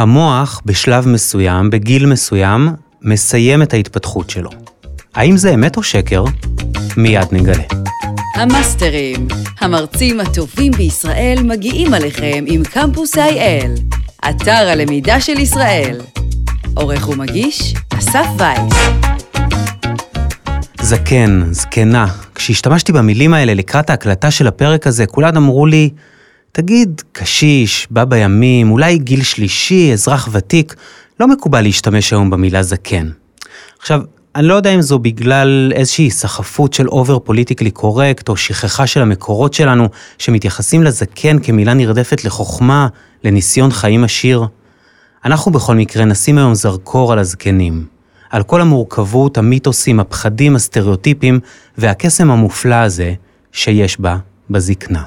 המוח 0.00 0.60
בשלב 0.64 1.08
מסוים, 1.08 1.70
בגיל 1.70 2.06
מסוים, 2.06 2.68
מסיים 3.02 3.62
את 3.62 3.74
ההתפתחות 3.74 4.30
שלו. 4.30 4.50
האם 5.14 5.36
זה 5.36 5.54
אמת 5.54 5.76
או 5.76 5.82
שקר? 5.82 6.24
מיד 6.96 7.26
נגלה. 7.32 7.62
המאסטרים, 8.34 9.28
המרצים 9.60 10.20
הטובים 10.20 10.72
בישראל 10.72 11.38
מגיעים 11.42 11.94
עליכם 11.94 12.44
עם 12.46 12.64
קמפוס 12.64 13.14
IL, 13.16 13.96
אתר 14.30 14.68
הלמידה 14.68 15.20
של 15.20 15.38
ישראל. 15.38 16.00
עורך 16.74 17.08
ומגיש, 17.08 17.74
אסף 17.98 18.26
וייס. 18.38 18.74
זקן, 20.80 21.42
זקנה. 21.50 22.06
כשהשתמשתי 22.34 22.92
במילים 22.92 23.34
האלה 23.34 23.54
לקראת 23.54 23.90
ההקלטה 23.90 24.30
של 24.30 24.46
הפרק 24.46 24.86
הזה, 24.86 25.06
כולם 25.06 25.36
אמרו 25.36 25.66
לי, 25.66 25.90
תגיד, 26.52 27.02
קשיש, 27.12 27.86
בא 27.90 28.04
בימים, 28.04 28.70
אולי 28.70 28.98
גיל 28.98 29.22
שלישי, 29.22 29.92
אזרח 29.92 30.28
ותיק, 30.32 30.74
לא 31.20 31.28
מקובל 31.28 31.60
להשתמש 31.60 32.12
היום 32.12 32.30
במילה 32.30 32.62
זקן. 32.62 33.10
עכשיו, 33.78 34.00
אני 34.34 34.46
לא 34.46 34.54
יודע 34.54 34.70
אם 34.70 34.80
זו 34.80 34.98
בגלל 34.98 35.72
איזושהי 35.74 36.10
סחפות 36.10 36.72
של 36.72 36.88
over 36.88 37.18
politically 37.18 37.70
correct, 37.70 38.28
או 38.28 38.36
שכחה 38.36 38.86
של 38.86 39.02
המקורות 39.02 39.54
שלנו, 39.54 39.88
שמתייחסים 40.18 40.82
לזקן 40.82 41.38
כמילה 41.38 41.74
נרדפת 41.74 42.24
לחוכמה, 42.24 42.88
לניסיון 43.24 43.70
חיים 43.70 44.04
עשיר. 44.04 44.44
אנחנו 45.24 45.52
בכל 45.52 45.74
מקרה 45.74 46.04
נשים 46.04 46.38
היום 46.38 46.54
זרקור 46.54 47.12
על 47.12 47.18
הזקנים. 47.18 47.86
על 48.30 48.42
כל 48.42 48.60
המורכבות, 48.60 49.38
המיתוסים, 49.38 50.00
הפחדים, 50.00 50.56
הסטריאוטיפים, 50.56 51.40
והקסם 51.78 52.30
המופלא 52.30 52.74
הזה 52.74 53.14
שיש 53.52 54.00
בה, 54.00 54.16
בזקנה. 54.50 55.02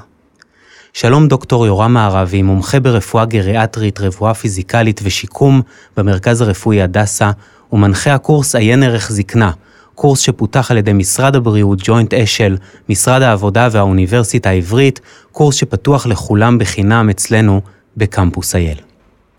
שלום 0.96 1.28
דוקטור 1.28 1.66
יורם 1.66 1.92
מערבי, 1.94 2.42
מומחה 2.42 2.80
ברפואה 2.80 3.24
גריאטרית, 3.24 4.00
רפואה 4.00 4.34
פיזיקלית 4.34 5.00
ושיקום 5.04 5.62
במרכז 5.96 6.40
הרפואי 6.40 6.82
הדסה, 6.82 7.30
ומנחה 7.72 8.14
הקורס 8.14 8.54
עיין 8.54 8.82
ערך 8.82 9.12
זקנה, 9.12 9.50
קורס 9.94 10.20
שפותח 10.20 10.70
על 10.70 10.76
ידי 10.76 10.92
משרד 10.92 11.36
הבריאות, 11.36 11.78
ג'וינט 11.82 12.14
אשל, 12.14 12.56
משרד 12.88 13.22
העבודה 13.22 13.68
והאוניברסיטה 13.72 14.50
העברית, 14.50 15.00
קורס 15.32 15.54
שפתוח 15.54 16.06
לכולם 16.06 16.58
בחינם 16.58 17.10
אצלנו 17.10 17.60
בקמפוס 17.96 18.54
אייל. 18.54 18.78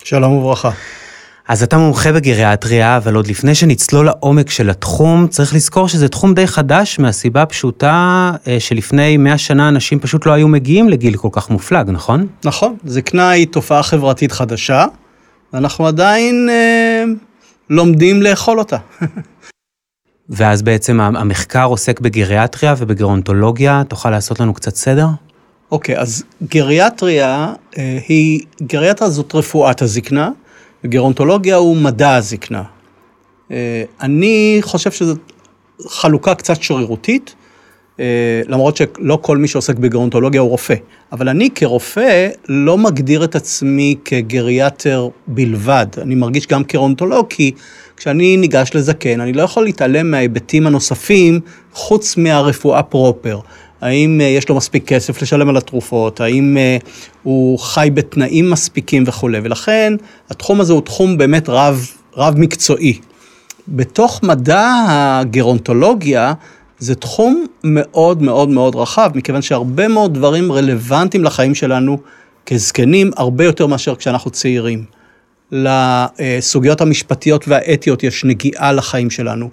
שלום 0.03 0.33
וברכה. 0.33 0.69
אז 1.47 1.63
אתה 1.63 1.77
מומחה 1.77 2.11
בגריאטריה, 2.11 2.97
אבל 2.97 3.15
עוד 3.15 3.27
לפני 3.27 3.55
שנצלול 3.55 4.05
לעומק 4.05 4.49
של 4.49 4.69
התחום, 4.69 5.27
צריך 5.27 5.55
לזכור 5.55 5.87
שזה 5.87 6.07
תחום 6.07 6.33
די 6.33 6.47
חדש, 6.47 6.99
מהסיבה 6.99 7.41
הפשוטה 7.41 8.31
אה, 8.47 8.59
שלפני 8.59 9.17
100 9.17 9.37
שנה 9.37 9.69
אנשים 9.69 9.99
פשוט 9.99 10.25
לא 10.25 10.31
היו 10.31 10.47
מגיעים 10.47 10.89
לגיל 10.89 11.17
כל 11.17 11.27
כך 11.31 11.49
מופלג, 11.49 11.89
נכון? 11.89 12.27
נכון, 12.45 12.75
זקנה 12.85 13.29
היא 13.29 13.47
תופעה 13.47 13.83
חברתית 13.83 14.31
חדשה, 14.31 14.85
ואנחנו 15.53 15.87
עדיין 15.87 16.49
אה, 16.49 17.03
לומדים 17.69 18.21
לאכול 18.21 18.59
אותה. 18.59 18.77
ואז 20.29 20.61
בעצם 20.61 21.01
המחקר 21.01 21.65
עוסק 21.65 21.99
בגריאטריה 21.99 22.75
ובגרונטולוגיה, 22.77 23.83
תוכל 23.87 24.09
לעשות 24.09 24.39
לנו 24.39 24.53
קצת 24.53 24.75
סדר? 24.75 25.07
אוקיי, 25.71 25.97
אז 25.97 26.23
גריאטריה 26.43 27.53
אה, 27.77 27.99
היא, 28.07 28.41
גריאטריה 28.61 29.09
זאת 29.09 29.35
רפואת 29.35 29.81
הזקנה, 29.81 30.29
וגרונטולוגיה 30.85 31.55
הוא 31.55 31.77
מדע 31.77 32.15
הזקנה. 32.15 32.63
אה, 33.51 33.83
אני 34.01 34.57
חושב 34.61 34.91
שזו 34.91 35.15
חלוקה 35.87 36.35
קצת 36.35 36.63
שרירותית, 36.63 37.35
אה, 37.99 38.41
למרות 38.47 38.77
שלא 38.77 39.19
כל 39.21 39.37
מי 39.37 39.47
שעוסק 39.47 39.75
בגרונטולוגיה 39.75 40.41
הוא 40.41 40.49
רופא, 40.49 40.75
אבל 41.11 41.29
אני 41.29 41.49
כרופא 41.55 42.27
לא 42.49 42.77
מגדיר 42.77 43.23
את 43.23 43.35
עצמי 43.35 43.95
כגריאטר 44.05 45.09
בלבד, 45.27 45.87
אני 46.01 46.15
מרגיש 46.15 46.47
גם 46.47 46.63
כגרונטולוג, 46.63 47.25
כי 47.29 47.51
כשאני 47.97 48.37
ניגש 48.37 48.71
לזקן, 48.73 49.21
אני 49.21 49.33
לא 49.33 49.41
יכול 49.41 49.63
להתעלם 49.63 50.11
מההיבטים 50.11 50.67
הנוספים 50.67 51.39
חוץ 51.73 52.17
מהרפואה 52.17 52.83
פרופר. 52.83 53.39
האם 53.81 54.21
אה, 54.21 54.25
יש 54.25 54.49
לו 54.49 54.55
מספיק 54.55 54.87
כסף 54.87 55.21
לשלם 55.21 55.49
על 55.49 55.57
התרופות, 55.57 56.21
האם 56.21 56.57
אה, 56.57 56.77
הוא 57.23 57.59
חי 57.59 57.89
בתנאים 57.93 58.49
מספיקים 58.49 59.03
וכולי, 59.07 59.39
ולכן 59.43 59.93
התחום 60.29 60.61
הזה 60.61 60.73
הוא 60.73 60.81
תחום 60.81 61.17
באמת 61.17 61.49
רב, 61.49 61.91
רב 62.17 62.35
מקצועי. 62.37 62.99
בתוך 63.67 64.23
מדע 64.23 64.85
הגרונטולוגיה 64.87 66.33
זה 66.79 66.95
תחום 66.95 67.45
מאוד 67.63 68.21
מאוד 68.21 68.49
מאוד 68.49 68.75
רחב, 68.75 69.11
מכיוון 69.15 69.41
שהרבה 69.41 69.87
מאוד 69.87 70.13
דברים 70.13 70.51
רלוונטיים 70.51 71.23
לחיים 71.23 71.55
שלנו 71.55 71.97
כזקנים, 72.45 73.11
הרבה 73.17 73.45
יותר 73.45 73.67
מאשר 73.67 73.95
כשאנחנו 73.95 74.31
צעירים. 74.31 74.85
לסוגיות 75.51 76.81
המשפטיות 76.81 77.47
והאתיות 77.47 78.03
יש 78.03 78.25
נגיעה 78.25 78.71
לחיים 78.71 79.09
שלנו. 79.09 79.49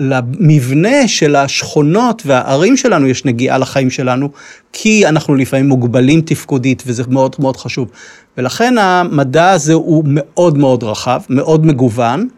למבנה 0.00 1.08
של 1.08 1.36
השכונות 1.36 2.22
והערים 2.26 2.76
שלנו 2.76 3.06
יש 3.06 3.24
נגיעה 3.24 3.58
לחיים 3.58 3.90
שלנו, 3.90 4.28
כי 4.72 5.06
אנחנו 5.06 5.34
לפעמים 5.34 5.68
מוגבלים 5.68 6.20
תפקודית 6.20 6.82
וזה 6.86 7.02
מאוד 7.08 7.36
מאוד 7.38 7.56
חשוב. 7.56 7.90
ולכן 8.38 8.78
המדע 8.78 9.50
הזה 9.50 9.72
הוא 9.72 10.04
מאוד 10.06 10.58
מאוד 10.58 10.84
רחב, 10.84 11.20
מאוד 11.28 11.66
מגוון 11.66 12.28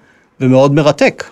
ומאוד 0.41 0.75
מרתק. 0.75 1.25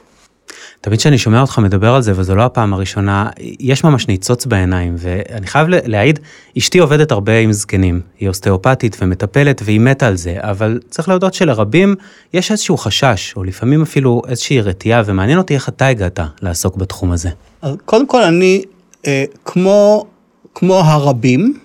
תמיד 0.87 0.99
כשאני 0.99 1.19
שומע 1.19 1.41
אותך 1.41 1.59
מדבר 1.59 1.95
על 1.95 2.03
זה, 2.03 2.13
וזו 2.17 2.35
לא 2.35 2.43
הפעם 2.43 2.73
הראשונה, 2.73 3.29
יש 3.61 3.85
ממש 3.85 4.09
ניצוץ 4.09 4.47
בעיניים, 4.47 4.95
ואני 4.99 5.47
חייב 5.47 5.67
להעיד, 5.69 6.21
אשתי 6.59 6.79
עובדת 6.79 7.13
הרבה 7.13 7.39
עם 7.39 7.53
זקנים, 7.53 8.01
היא 8.19 8.29
אוסטאופטית 8.29 8.97
ומטפלת, 9.01 9.63
והיא 9.65 9.81
מתה 9.81 10.07
על 10.07 10.17
זה, 10.17 10.37
אבל 10.39 10.81
צריך 10.91 11.09
להודות 11.09 11.35
שלרבים 11.35 11.95
יש 12.33 12.51
איזשהו 12.51 12.77
חשש, 12.77 13.35
או 13.37 13.45
לפעמים 13.45 13.83
אפילו 13.83 14.23
איזושהי 14.29 14.61
רתיעה, 14.61 15.03
ומעניין 15.07 15.39
אותי 15.39 15.55
איך 15.55 15.69
אתה 15.69 15.87
הגעת 15.87 16.21
לעסוק 16.43 16.77
בתחום 16.77 17.13
הזה. 17.13 17.31
אז 17.63 17.77
קודם 17.85 18.07
כל, 18.07 18.23
אני, 18.23 18.63
אה, 19.07 19.25
כמו, 19.45 20.07
כמו 20.55 20.75
הרבים, 20.75 21.59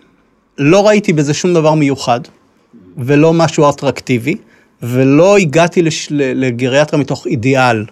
לא 0.58 0.88
ראיתי 0.88 1.14
בזה 1.14 1.34
שום 1.34 1.54
דבר 1.54 1.74
מיוחד, 1.74 2.20
ולא 2.98 3.34
משהו 3.34 3.70
אטרקטיבי, 3.70 4.36
ולא 4.84 5.38
הגעתי 5.38 5.82
לש, 5.82 6.08
לגריאטריה 6.12 7.02
מתוך 7.02 7.28
אידיאל. 7.28 7.86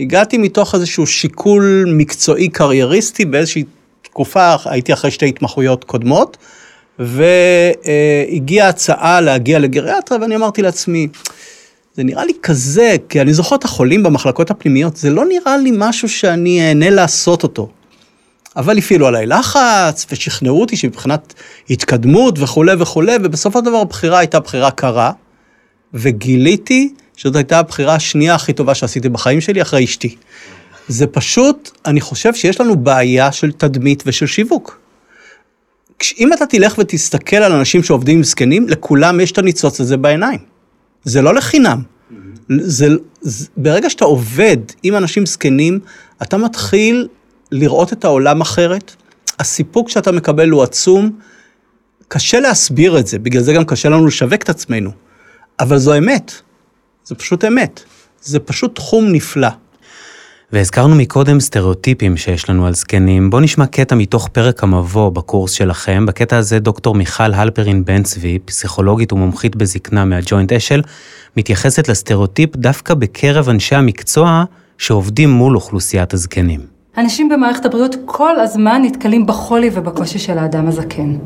הגעתי 0.00 0.38
מתוך 0.38 0.74
איזשהו 0.74 1.06
שיקול 1.06 1.84
מקצועי 1.88 2.48
קרייריסטי 2.48 3.24
באיזושהי 3.24 3.64
תקופה, 4.02 4.54
הייתי 4.64 4.92
אחרי 4.92 5.10
שתי 5.10 5.28
התמחויות 5.28 5.84
קודמות, 5.84 6.36
והגיעה 6.98 8.68
הצעה 8.68 9.20
להגיע 9.20 9.58
לגריאטריה, 9.58 10.20
ואני 10.20 10.36
אמרתי 10.36 10.62
לעצמי, 10.62 11.08
זה 11.94 12.04
נראה 12.04 12.24
לי 12.24 12.32
כזה, 12.42 12.96
כי 13.08 13.20
אני 13.20 13.34
זוכר 13.34 13.56
את 13.56 13.64
החולים 13.64 14.02
במחלקות 14.02 14.50
הפנימיות, 14.50 14.96
זה 14.96 15.10
לא 15.10 15.24
נראה 15.24 15.56
לי 15.56 15.70
משהו 15.74 16.08
שאני 16.08 16.68
אהנה 16.68 16.90
לעשות 16.90 17.42
אותו. 17.42 17.68
אבל 18.56 18.78
הפעילו 18.78 19.06
עליי 19.06 19.26
לחץ, 19.26 20.06
ושכנעו 20.10 20.60
אותי 20.60 20.76
שמבחינת 20.76 21.34
התקדמות 21.70 22.38
וכולי 22.38 22.72
וכולי, 22.78 23.16
ובסופו 23.22 23.58
של 23.58 23.64
דבר 23.64 23.76
הבחירה 23.76 24.18
הייתה 24.18 24.40
בחירה 24.40 24.70
קרה, 24.70 25.12
וגיליתי 25.94 26.94
שזאת 27.18 27.36
הייתה 27.36 27.58
הבחירה 27.58 27.94
השנייה 27.94 28.34
הכי 28.34 28.52
טובה 28.52 28.74
שעשיתי 28.74 29.08
בחיים 29.08 29.40
שלי 29.40 29.62
אחרי 29.62 29.84
אשתי. 29.84 30.16
זה 30.88 31.06
פשוט, 31.06 31.70
אני 31.86 32.00
חושב 32.00 32.34
שיש 32.34 32.60
לנו 32.60 32.76
בעיה 32.76 33.32
של 33.32 33.52
תדמית 33.52 34.02
ושל 34.06 34.26
שיווק. 34.26 34.80
אם 36.18 36.32
אתה 36.32 36.46
תלך 36.46 36.78
ותסתכל 36.78 37.36
על 37.36 37.52
אנשים 37.52 37.82
שעובדים 37.82 38.16
עם 38.16 38.24
זקנים, 38.24 38.68
לכולם 38.68 39.20
יש 39.20 39.32
את 39.32 39.38
הניצוץ 39.38 39.80
הזה 39.80 39.96
בעיניים. 39.96 40.38
זה 41.04 41.22
לא 41.22 41.34
לחינם. 41.34 41.82
זה, 42.48 42.88
זה, 43.20 43.46
ברגע 43.56 43.90
שאתה 43.90 44.04
עובד 44.04 44.56
עם 44.82 44.94
אנשים 44.94 45.26
זקנים, 45.26 45.80
אתה 46.22 46.36
מתחיל 46.36 47.08
לראות 47.52 47.92
את 47.92 48.04
העולם 48.04 48.40
אחרת. 48.40 48.94
הסיפוק 49.38 49.88
שאתה 49.88 50.12
מקבל 50.12 50.50
הוא 50.50 50.62
עצום. 50.62 51.10
קשה 52.08 52.40
להסביר 52.40 52.98
את 52.98 53.06
זה, 53.06 53.18
בגלל 53.18 53.42
זה 53.42 53.52
גם 53.52 53.64
קשה 53.64 53.88
לנו 53.88 54.06
לשווק 54.06 54.42
את 54.42 54.48
עצמנו. 54.48 54.90
אבל 55.60 55.78
זו 55.78 55.98
אמת. 55.98 56.47
זה 57.08 57.14
פשוט 57.14 57.44
אמת. 57.44 57.80
זה 58.22 58.38
פשוט 58.38 58.74
תחום 58.74 59.12
נפלא. 59.12 59.48
והזכרנו 60.52 60.94
מקודם 60.94 61.40
סטריאוטיפים 61.40 62.16
שיש 62.16 62.50
לנו 62.50 62.66
על 62.66 62.74
זקנים. 62.74 63.30
בואו 63.30 63.42
נשמע 63.42 63.66
קטע 63.66 63.94
מתוך 63.94 64.28
פרק 64.28 64.62
המבוא 64.62 65.10
בקורס 65.10 65.50
שלכם. 65.52 66.06
בקטע 66.06 66.36
הזה 66.36 66.58
דוקטור 66.58 66.94
מיכל 66.94 67.34
הלפרין 67.34 67.84
בן 67.84 68.02
צבי, 68.02 68.38
פסיכולוגית 68.44 69.12
ומומחית 69.12 69.56
בזקנה 69.56 70.04
מהג'וינט 70.04 70.52
אשל, 70.52 70.82
מתייחסת 71.36 71.88
לסטריאוטיפ 71.88 72.56
דווקא 72.56 72.94
בקרב 72.94 73.48
אנשי 73.48 73.74
המקצוע 73.74 74.44
שעובדים 74.78 75.30
מול 75.30 75.56
אוכלוסיית 75.56 76.14
הזקנים. 76.14 76.60
אנשים 76.98 77.28
במערכת 77.28 77.64
הבריאות 77.64 77.96
כל 78.04 78.40
הזמן 78.40 78.82
נתקלים 78.84 79.26
בחולי 79.26 79.70
ובקושי 79.72 80.18
של 80.18 80.38
האדם 80.38 80.68
הזקן. 80.68 81.16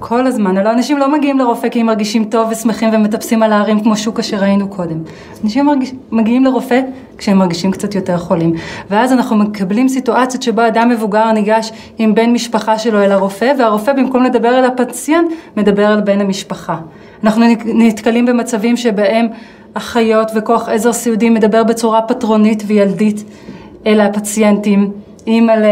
כל 0.00 0.26
הזמן, 0.26 0.56
הלוא 0.56 0.70
אנשים 0.70 0.98
לא 0.98 1.12
מגיעים 1.12 1.38
לרופא 1.38 1.68
כי 1.68 1.80
הם 1.80 1.86
מרגישים 1.86 2.24
טוב 2.24 2.48
ושמחים 2.50 2.90
ומטפסים 2.92 3.42
על 3.42 3.52
ההרים 3.52 3.80
כמו 3.80 3.96
שוקה 3.96 4.22
שראינו 4.22 4.68
קודם. 4.68 4.98
אנשים 5.44 5.66
מרגיש, 5.66 5.92
מגיעים 6.10 6.44
לרופא 6.44 6.80
כשהם 7.18 7.38
מרגישים 7.38 7.70
קצת 7.70 7.94
יותר 7.94 8.18
חולים. 8.18 8.54
ואז 8.90 9.12
אנחנו 9.12 9.36
מקבלים 9.36 9.88
סיטואציות 9.88 10.42
שבה 10.42 10.68
אדם 10.68 10.88
מבוגר 10.88 11.32
ניגש 11.32 11.72
עם 11.98 12.14
בן 12.14 12.32
משפחה 12.32 12.78
שלו 12.78 13.02
אל 13.02 13.12
הרופא, 13.12 13.52
והרופא 13.58 13.92
במקום 13.92 14.22
לדבר 14.22 14.48
על 14.48 14.64
הפציינט, 14.64 15.30
מדבר 15.56 15.86
על 15.86 16.00
בן 16.00 16.20
המשפחה. 16.20 16.76
אנחנו 17.24 17.44
נתקלים 17.64 18.26
במצבים 18.26 18.76
שבהם 18.76 19.26
אחיות 19.74 20.30
וכוח 20.34 20.68
עזר 20.68 20.92
סיעודי 20.92 21.30
מדבר 21.30 21.64
בצורה 21.64 22.02
פטרונית 22.02 22.62
וילדית 22.66 23.24
אל 23.86 24.00
הפציינטים, 24.00 24.90
אימא 25.26 25.52
ל... 25.52 25.64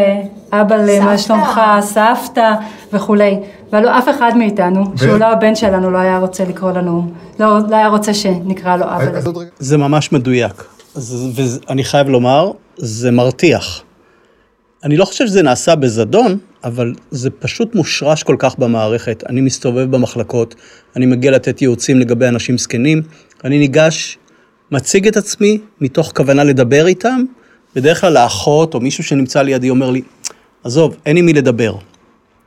אבא 0.53 0.77
ל... 0.77 1.01
מה 1.01 1.19
שלומך, 1.19 1.61
סבתא 1.81 2.55
וכולי. 2.93 3.39
ולא 3.73 3.99
אף 3.99 4.09
אחד 4.09 4.33
מאיתנו, 4.37 4.93
ו... 4.95 4.99
שהוא 4.99 5.17
לא 5.19 5.27
הבן 5.27 5.55
שלנו, 5.55 5.91
לא 5.91 5.99
היה 5.99 6.19
רוצה 6.19 6.45
לקרוא 6.45 6.73
לנו, 6.73 7.13
לא, 7.41 7.59
לא 7.71 7.77
היה 7.77 7.89
רוצה 7.89 8.15
שנקרא 8.15 8.77
לו 8.77 8.85
אבא. 8.85 9.31
זה 9.59 9.77
ממש 9.77 10.13
מדויק. 10.13 10.65
ואני 11.35 11.85
חייב 11.85 12.09
לומר, 12.09 12.51
זה 12.77 13.11
מרתיח. 13.11 13.83
אני 14.85 14.97
לא 14.97 15.05
חושב 15.05 15.27
שזה 15.27 15.43
נעשה 15.43 15.75
בזדון, 15.75 16.39
אבל 16.65 16.95
זה 17.11 17.31
פשוט 17.31 17.75
מושרש 17.75 18.23
כל 18.23 18.37
כך 18.39 18.59
במערכת. 18.59 19.25
אני 19.29 19.41
מסתובב 19.41 19.91
במחלקות, 19.91 20.55
אני 20.97 21.07
מגיע 21.07 21.31
לתת 21.31 21.63
ייעוצים 21.63 22.01
לגבי 22.01 22.29
אנשים 22.29 22.59
זקנים, 22.59 23.03
אני 23.45 23.59
ניגש, 23.59 24.19
מציג 24.71 25.07
את 25.07 25.17
עצמי 25.17 25.59
מתוך 25.81 26.13
כוונה 26.17 26.45
לדבר 26.45 26.87
איתם, 26.87 27.23
בדרך 27.75 28.01
כלל 28.01 28.17
האחות 28.17 28.75
או 28.75 28.81
מישהו 28.81 29.05
שנמצא 29.05 29.43
לידי 29.43 29.71
אומר 29.71 29.91
לי, 29.91 30.03
עזוב, 30.65 30.97
אין 31.07 31.17
עם 31.17 31.27
מי 31.27 31.33
לדבר. 31.33 31.75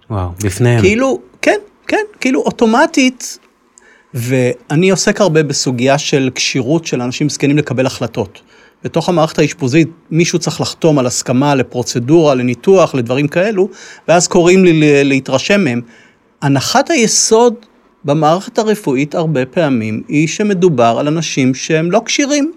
וואו, 0.10 0.30
בפניהם. 0.44 0.82
כאילו, 0.82 1.20
כן, 1.42 1.58
כן, 1.88 2.04
כאילו 2.20 2.42
אוטומטית, 2.42 3.40
ואני 4.14 4.90
עוסק 4.90 5.22
הרבה 5.22 5.44
בסוגיה 5.44 5.98
של 5.98 6.30
כשירות 6.36 6.86
של 6.86 7.02
אנשים 7.02 7.30
זקנים 7.30 7.58
לקבל 7.58 7.86
החלטות. 7.86 8.42
בתוך 8.84 9.10
המערכת 9.10 9.40
האשפוזית 9.40 9.90
מישהו 10.12 10.40
צריך 10.40 10.62
לחתום 10.62 11.00
על 11.00 11.06
הסכמה 11.06 11.56
לפרוצדורה, 11.56 12.36
לניתוח, 12.36 12.96
לדברים 12.96 13.28
כאלו, 13.28 13.70
ואז 14.08 14.28
קוראים 14.28 14.66
לי 14.66 15.04
להתרשם 15.04 15.64
מהם. 15.64 15.82
הנחת 16.42 16.90
היסוד 16.90 17.56
במערכת 18.06 18.58
הרפואית 18.58 19.16
הרבה 19.16 19.46
פעמים 19.46 20.04
היא 20.08 20.28
שמדובר 20.28 20.96
על 21.00 21.08
אנשים 21.08 21.54
שהם 21.54 21.92
לא 21.92 22.02
כשירים. 22.06 22.52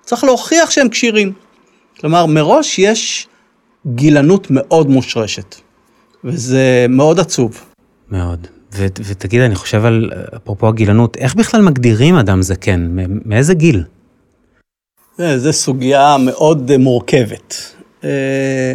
צריך 0.00 0.24
להוכיח 0.24 0.70
שהם 0.70 0.88
כשירים. 0.88 1.32
כלומר, 2.00 2.26
מראש 2.26 2.78
יש 2.78 3.28
גילנות 3.86 4.46
מאוד 4.50 4.90
מושרשת, 4.90 5.54
וזה 6.24 6.86
מאוד 6.88 7.20
עצוב. 7.20 7.60
מאוד. 8.10 8.46
ו- 8.74 8.86
ותגיד, 9.04 9.40
אני 9.40 9.54
חושב 9.54 9.84
על, 9.84 10.10
אפרופו 10.36 10.68
הגילנות, 10.68 11.16
איך 11.16 11.34
בכלל 11.34 11.62
מגדירים 11.62 12.14
אדם 12.14 12.42
זקן? 12.42 12.96
מאיזה 13.24 13.54
גיל? 13.54 13.84
זו 15.18 15.52
סוגיה 15.52 16.16
מאוד 16.20 16.70
אה, 16.70 16.78
מורכבת. 16.78 17.54
היא 18.02 18.10
אה, 18.10 18.74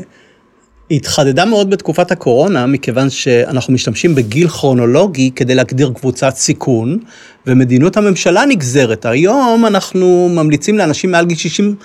התחדדה 0.92 1.46
מאוד 1.46 1.70
בתקופת 1.70 2.12
הקורונה, 2.12 2.66
מכיוון 2.66 3.10
שאנחנו 3.10 3.74
משתמשים 3.74 4.16
בגיל 4.16 4.48
כרונולוגי 4.48 5.32
כדי 5.36 5.56
להגדיר 5.56 5.92
קבוצת 5.96 6.36
סיכון, 6.36 7.00
ומדיניות 7.48 7.98
הממשלה 7.98 8.46
נגזרת. 8.46 9.06
היום 9.06 9.66
אנחנו 9.66 10.30
ממליצים 10.32 10.78
לאנשים 10.78 11.12
מעל 11.12 11.26
גיל 11.26 11.38
60, 11.38 11.76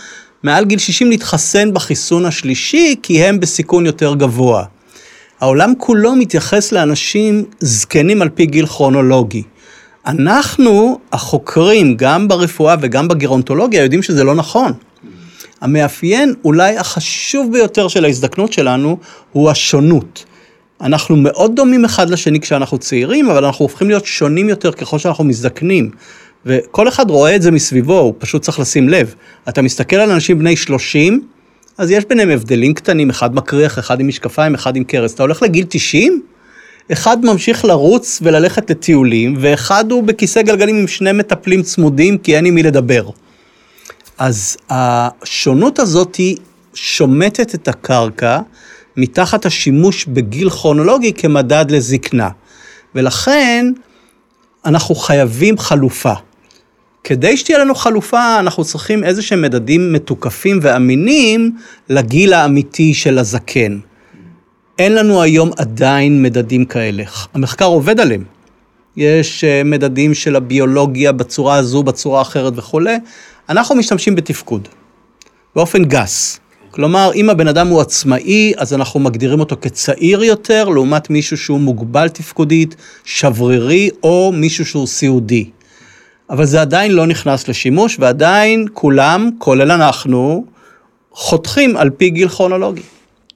מעל 0.42 0.64
גיל 0.64 0.78
60 0.78 1.10
להתחסן 1.10 1.72
בחיסון 1.72 2.26
השלישי, 2.26 2.96
כי 3.02 3.24
הם 3.24 3.40
בסיכון 3.40 3.86
יותר 3.86 4.14
גבוה. 4.14 4.64
העולם 5.42 5.72
כולו 5.78 6.16
מתייחס 6.16 6.72
לאנשים 6.72 7.44
זקנים 7.60 8.22
על 8.22 8.28
פי 8.28 8.46
גיל 8.46 8.66
כרונולוגי. 8.66 9.42
אנחנו, 10.06 10.98
החוקרים, 11.12 11.96
גם 11.96 12.28
ברפואה 12.28 12.76
וגם 12.80 13.08
בגרונטולוגיה, 13.08 13.82
יודעים 13.82 14.02
שזה 14.02 14.24
לא 14.24 14.34
נכון. 14.34 14.72
המאפיין 15.60 16.34
אולי 16.44 16.76
החשוב 16.76 17.52
ביותר 17.52 17.88
של 17.88 18.04
ההזדקנות 18.04 18.52
שלנו 18.52 18.98
הוא 19.32 19.50
השונות. 19.50 20.24
אנחנו 20.80 21.16
מאוד 21.16 21.56
דומים 21.56 21.84
אחד 21.84 22.10
לשני 22.10 22.40
כשאנחנו 22.40 22.78
צעירים, 22.78 23.30
אבל 23.30 23.44
אנחנו 23.44 23.64
הופכים 23.64 23.88
להיות 23.88 24.06
שונים 24.06 24.48
יותר 24.48 24.72
ככל 24.72 24.98
שאנחנו 24.98 25.24
מזדקנים. 25.24 25.90
וכל 26.46 26.88
אחד 26.88 27.10
רואה 27.10 27.36
את 27.36 27.42
זה 27.42 27.50
מסביבו, 27.50 27.98
הוא 27.98 28.14
פשוט 28.18 28.42
צריך 28.42 28.60
לשים 28.60 28.88
לב. 28.88 29.14
אתה 29.48 29.62
מסתכל 29.62 29.96
על 29.96 30.10
אנשים 30.10 30.38
בני 30.38 30.56
30, 30.56 31.22
אז 31.78 31.90
יש 31.90 32.04
ביניהם 32.04 32.30
הבדלים 32.30 32.74
קטנים, 32.74 33.10
אחד 33.10 33.34
מקריח, 33.34 33.78
אחד 33.78 34.00
עם 34.00 34.08
משקפיים, 34.08 34.54
אחד 34.54 34.76
עם 34.76 34.84
קרס. 34.84 35.14
אתה 35.14 35.22
הולך 35.22 35.42
לגיל 35.42 35.64
90, 35.68 36.22
אחד 36.92 37.24
ממשיך 37.24 37.64
לרוץ 37.64 38.18
וללכת 38.22 38.70
לטיולים, 38.70 39.36
ואחד 39.40 39.92
הוא 39.92 40.02
בכיסא 40.02 40.42
גלגלים 40.42 40.76
עם 40.76 40.88
שני 40.88 41.12
מטפלים 41.12 41.62
צמודים, 41.62 42.18
כי 42.18 42.36
אין 42.36 42.46
עם 42.46 42.54
מי 42.54 42.62
לדבר. 42.62 43.08
אז 44.18 44.56
השונות 44.70 45.78
הזאת 45.78 46.14
היא 46.14 46.36
שומטת 46.74 47.54
את 47.54 47.68
הקרקע 47.68 48.40
מתחת 48.96 49.46
השימוש 49.46 50.04
בגיל 50.04 50.50
כרונולוגי 50.50 51.12
כמדד 51.12 51.64
לזקנה. 51.68 52.28
ולכן 52.94 53.66
אנחנו 54.64 54.94
חייבים 54.94 55.58
חלופה. 55.58 56.12
כדי 57.04 57.36
שתהיה 57.36 57.58
לנו 57.58 57.74
חלופה, 57.74 58.38
אנחנו 58.38 58.64
צריכים 58.64 59.04
איזה 59.04 59.22
שהם 59.22 59.42
מדדים 59.42 59.92
מתוקפים 59.92 60.58
ואמינים 60.62 61.56
לגיל 61.88 62.32
האמיתי 62.32 62.94
של 62.94 63.18
הזקן. 63.18 63.78
אין 64.78 64.94
לנו 64.94 65.22
היום 65.22 65.50
עדיין 65.56 66.22
מדדים 66.22 66.64
כאלה. 66.64 67.04
המחקר 67.34 67.64
עובד 67.64 68.00
עליהם. 68.00 68.24
יש 68.96 69.44
אה, 69.44 69.62
מדדים 69.64 70.14
של 70.14 70.36
הביולוגיה 70.36 71.12
בצורה 71.12 71.56
הזו, 71.56 71.82
בצורה 71.82 72.22
אחרת 72.22 72.52
וכולי. 72.56 72.96
אנחנו 73.48 73.74
משתמשים 73.74 74.14
בתפקוד, 74.14 74.68
באופן 75.56 75.84
גס. 75.84 76.40
כלומר, 76.70 77.10
אם 77.14 77.30
הבן 77.30 77.48
אדם 77.48 77.68
הוא 77.68 77.80
עצמאי, 77.80 78.52
אז 78.56 78.74
אנחנו 78.74 79.00
מגדירים 79.00 79.40
אותו 79.40 79.56
כצעיר 79.60 80.22
יותר, 80.22 80.68
לעומת 80.68 81.10
מישהו 81.10 81.36
שהוא 81.36 81.60
מוגבל 81.60 82.08
תפקודית, 82.08 82.76
שברירי, 83.04 83.90
או 84.02 84.32
מישהו 84.34 84.66
שהוא 84.66 84.86
סיעודי. 84.86 85.50
אבל 86.30 86.44
זה 86.44 86.60
עדיין 86.60 86.92
לא 86.92 87.06
נכנס 87.06 87.48
לשימוש, 87.48 87.96
ועדיין 88.00 88.66
כולם, 88.72 89.30
כולל 89.38 89.70
אנחנו, 89.70 90.44
חותכים 91.12 91.76
על 91.76 91.90
פי 91.90 92.10
גיל 92.10 92.28
כרונולוגי. 92.28 92.82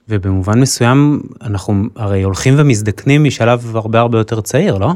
ובמובן 0.09 0.59
מסוים, 0.59 1.21
אנחנו 1.41 1.83
הרי 1.95 2.23
הולכים 2.23 2.53
ומזדקנים 2.57 3.23
משלב 3.23 3.75
הרבה 3.75 3.99
הרבה 3.99 4.17
יותר 4.17 4.41
צעיר, 4.41 4.77
לא? 4.77 4.91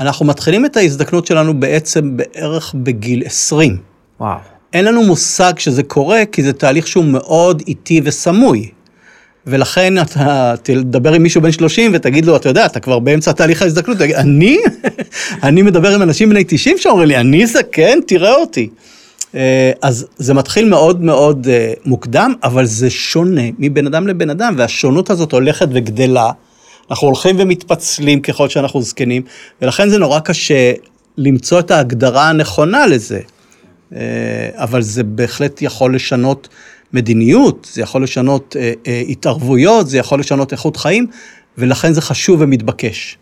אנחנו 0.00 0.26
מתחילים 0.26 0.66
את 0.66 0.76
ההזדקנות 0.76 1.26
שלנו 1.26 1.60
בעצם 1.60 2.16
בערך 2.16 2.74
בגיל 2.74 3.22
20. 3.26 3.76
וואו. 4.20 4.38
אין 4.72 4.84
לנו 4.84 5.02
מושג 5.02 5.52
שזה 5.58 5.82
קורה, 5.82 6.22
כי 6.32 6.42
זה 6.42 6.52
תהליך 6.52 6.86
שהוא 6.86 7.04
מאוד 7.04 7.62
איטי 7.68 8.00
וסמוי. 8.04 8.70
ולכן 9.46 10.02
אתה 10.02 10.54
תדבר 10.62 11.12
עם 11.12 11.22
מישהו 11.22 11.40
בן 11.40 11.52
30 11.52 11.90
ותגיד 11.94 12.26
לו, 12.26 12.36
אתה 12.36 12.48
יודע, 12.48 12.66
אתה 12.66 12.80
כבר 12.80 12.98
באמצע 12.98 13.32
תהליך 13.32 13.62
ההזדקנות, 13.62 13.98
תגיד, 13.98 14.16
אני? 14.16 14.58
אני 15.42 15.62
מדבר 15.62 15.94
עם 15.94 16.02
אנשים 16.02 16.30
בני 16.30 16.44
90 16.48 16.78
שאומרים 16.78 17.08
לי, 17.08 17.16
אני 17.16 17.46
זקן, 17.46 17.98
תראה 18.06 18.34
אותי. 18.34 18.68
אה, 19.34 19.72
אז 19.82 20.06
זה 20.16 20.34
מתחיל 20.34 20.68
מאוד 20.68 21.04
מאוד 21.04 21.48
אה, 21.50 21.72
מוקדם, 21.84 22.34
אבל 22.42 22.64
זה 22.64 22.90
שונה 22.90 23.42
מבן 23.58 23.86
אדם 23.86 24.06
לבן 24.06 24.30
אדם, 24.30 24.54
והשונות 24.58 25.10
הזאת 25.10 25.32
הולכת 25.32 25.68
וגדלה. 25.72 26.30
אנחנו 26.90 27.06
הולכים 27.06 27.36
ומתפצלים 27.38 28.20
ככל 28.20 28.48
שאנחנו 28.48 28.82
זקנים, 28.82 29.22
ולכן 29.62 29.88
זה 29.88 29.98
נורא 29.98 30.20
קשה 30.20 30.72
למצוא 31.18 31.58
את 31.58 31.70
ההגדרה 31.70 32.28
הנכונה 32.28 32.86
לזה. 32.86 33.20
אה, 33.94 34.00
אבל 34.54 34.82
זה 34.82 35.02
בהחלט 35.02 35.62
יכול 35.62 35.94
לשנות 35.94 36.48
מדיניות, 36.94 37.68
זה 37.72 37.82
יכול 37.82 38.02
לשנות 38.02 38.56
התערבויות, 39.10 39.88
זה 39.88 39.98
יכול 39.98 40.20
לשנות 40.20 40.52
איכות 40.52 40.76
חיים, 40.76 41.06
ולכן 41.58 41.92
זה 41.92 42.00
חשוב 42.00 42.40
ומתבקש. 42.40 43.18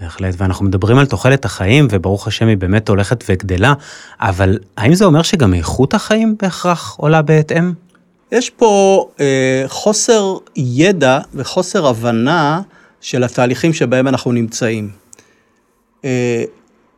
בהחלט, 0.00 0.34
ואנחנו 0.38 0.64
מדברים 0.64 0.98
על 0.98 1.06
תוחלת 1.06 1.44
החיים, 1.44 1.88
וברוך 1.90 2.26
השם 2.26 2.48
היא 2.48 2.56
באמת 2.56 2.88
הולכת 2.88 3.24
וגדלה, 3.28 3.74
אבל 4.20 4.58
האם 4.76 4.94
זה 4.94 5.04
אומר 5.04 5.22
שגם 5.22 5.54
איכות 5.54 5.94
החיים 5.94 6.36
בהכרח 6.42 6.94
עולה 6.98 7.22
בהתאם? 7.22 7.72
יש 8.32 8.50
פה 8.50 9.04
אה, 9.20 9.64
חוסר 9.66 10.36
ידע 10.56 11.18
וחוסר 11.34 11.86
הבנה 11.86 12.60
של 13.00 13.24
התהליכים 13.24 13.72
שבהם 13.72 14.08
אנחנו 14.08 14.32
נמצאים. 14.32 14.90
אה, 16.04 16.44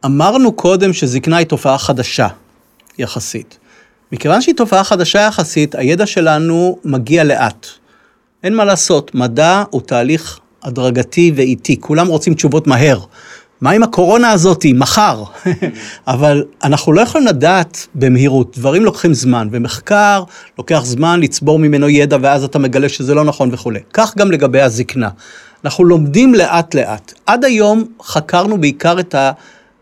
אמרנו 0.04 0.52
קודם 0.52 0.92
שזקנה 0.92 1.36
היא 1.36 1.46
תופעה 1.46 1.78
חדשה 1.78 2.28
יחסית. 2.98 3.57
מכיוון 4.12 4.40
שהיא 4.40 4.54
תופעה 4.54 4.84
חדשה 4.84 5.20
יחסית, 5.20 5.74
הידע 5.74 6.06
שלנו 6.06 6.78
מגיע 6.84 7.24
לאט. 7.24 7.66
אין 8.44 8.54
מה 8.54 8.64
לעשות, 8.64 9.14
מדע 9.14 9.62
הוא 9.70 9.80
תהליך 9.80 10.38
הדרגתי 10.62 11.32
ואיטי, 11.36 11.80
כולם 11.80 12.06
רוצים 12.06 12.34
תשובות 12.34 12.66
מהר. 12.66 12.98
מה 13.60 13.70
עם 13.70 13.82
הקורונה 13.82 14.30
הזאתי, 14.30 14.72
מחר? 14.72 15.24
אבל 16.06 16.44
אנחנו 16.64 16.92
לא 16.92 17.00
יכולים 17.00 17.26
לדעת 17.26 17.86
במהירות, 17.94 18.58
דברים 18.58 18.84
לוקחים 18.84 19.14
זמן, 19.14 19.48
ומחקר 19.52 20.22
לוקח 20.58 20.80
זמן 20.84 21.20
לצבור 21.20 21.58
ממנו 21.58 21.88
ידע, 21.88 22.16
ואז 22.20 22.44
אתה 22.44 22.58
מגלה 22.58 22.88
שזה 22.88 23.14
לא 23.14 23.24
נכון 23.24 23.48
וכולי. 23.52 23.80
כך 23.92 24.16
גם 24.16 24.30
לגבי 24.30 24.60
הזקנה. 24.60 25.08
אנחנו 25.64 25.84
לומדים 25.84 26.34
לאט 26.34 26.74
לאט. 26.74 27.12
עד 27.26 27.44
היום 27.44 27.84
חקרנו 28.02 28.60
בעיקר 28.60 29.00
את 29.00 29.14
ה... 29.14 29.32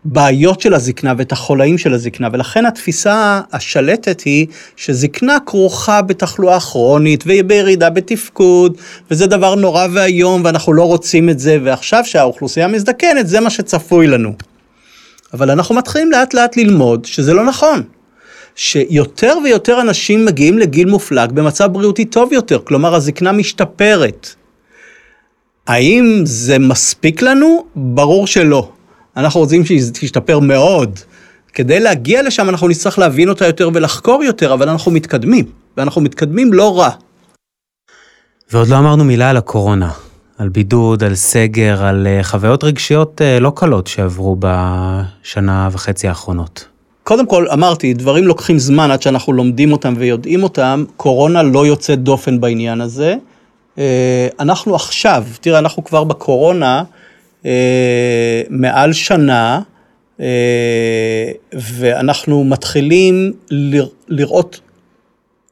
הבעיות 0.07 0.61
של 0.61 0.73
הזקנה 0.73 1.13
ואת 1.17 1.31
החולאים 1.31 1.77
של 1.77 1.93
הזקנה, 1.93 2.29
ולכן 2.33 2.65
התפיסה 2.65 3.41
השלטת 3.53 4.21
היא 4.21 4.47
שזקנה 4.75 5.37
כרוכה 5.45 6.01
בתחלואה 6.01 6.59
כרונית 6.59 7.23
ובירידה 7.27 7.89
בתפקוד, 7.89 8.77
וזה 9.11 9.27
דבר 9.27 9.55
נורא 9.55 9.87
ואיום 9.93 10.41
ואנחנו 10.45 10.73
לא 10.73 10.83
רוצים 10.83 11.29
את 11.29 11.39
זה, 11.39 11.57
ועכשיו 11.63 12.05
שהאוכלוסייה 12.05 12.67
מזדקנת 12.67 13.27
זה 13.27 13.39
מה 13.39 13.49
שצפוי 13.49 14.07
לנו. 14.07 14.33
אבל 15.33 15.51
אנחנו 15.51 15.75
מתחילים 15.75 16.11
לאט 16.11 16.33
לאט 16.33 16.57
ללמוד 16.57 17.05
שזה 17.05 17.33
לא 17.33 17.45
נכון. 17.45 17.83
שיותר 18.55 19.33
ויותר 19.43 19.81
אנשים 19.81 20.25
מגיעים 20.25 20.57
לגיל 20.57 20.89
מופלג 20.89 21.31
במצב 21.31 21.73
בריאותי 21.73 22.05
טוב 22.05 22.33
יותר, 22.33 22.59
כלומר 22.63 22.95
הזקנה 22.95 23.31
משתפרת. 23.31 24.29
האם 25.67 26.21
זה 26.23 26.59
מספיק 26.59 27.21
לנו? 27.21 27.65
ברור 27.75 28.27
שלא. 28.27 28.69
אנחנו 29.17 29.39
רוצים 29.39 29.65
שהיא 29.65 29.81
תשתפר 29.93 30.39
מאוד. 30.39 30.99
כדי 31.53 31.79
להגיע 31.79 32.21
לשם 32.21 32.49
אנחנו 32.49 32.67
נצטרך 32.67 32.99
להבין 32.99 33.29
אותה 33.29 33.47
יותר 33.47 33.69
ולחקור 33.73 34.23
יותר, 34.23 34.53
אבל 34.53 34.69
אנחנו 34.69 34.91
מתקדמים, 34.91 35.45
ואנחנו 35.77 36.01
מתקדמים 36.01 36.53
לא 36.53 36.79
רע. 36.79 36.89
ועוד 38.51 38.67
לא 38.67 38.77
אמרנו 38.77 39.03
מילה 39.03 39.29
על 39.29 39.37
הקורונה, 39.37 39.91
על 40.37 40.49
בידוד, 40.49 41.03
על 41.03 41.15
סגר, 41.15 41.85
על 41.85 42.07
אה, 42.07 42.23
חוויות 42.23 42.63
רגשיות 42.63 43.21
אה, 43.21 43.39
לא 43.39 43.51
קלות 43.55 43.87
שעברו 43.87 44.37
בשנה 44.39 45.69
וחצי 45.71 46.07
האחרונות. 46.07 46.65
קודם 47.03 47.27
כל, 47.27 47.45
אמרתי, 47.53 47.93
דברים 47.93 48.23
לוקחים 48.23 48.59
זמן 48.59 48.91
עד 48.91 49.01
שאנחנו 49.01 49.33
לומדים 49.33 49.71
אותם 49.71 49.93
ויודעים 49.97 50.43
אותם, 50.43 50.83
קורונה 50.97 51.43
לא 51.43 51.67
יוצאת 51.67 52.03
דופן 52.03 52.39
בעניין 52.39 52.81
הזה. 52.81 53.15
אה, 53.77 54.27
אנחנו 54.39 54.75
עכשיו, 54.75 55.23
תראה, 55.41 55.59
אנחנו 55.59 55.83
כבר 55.83 56.03
בקורונה 56.03 56.83
מעל 58.49 58.93
שנה, 58.93 59.61
ואנחנו 61.53 62.43
מתחילים 62.43 63.33
לראות 64.07 64.59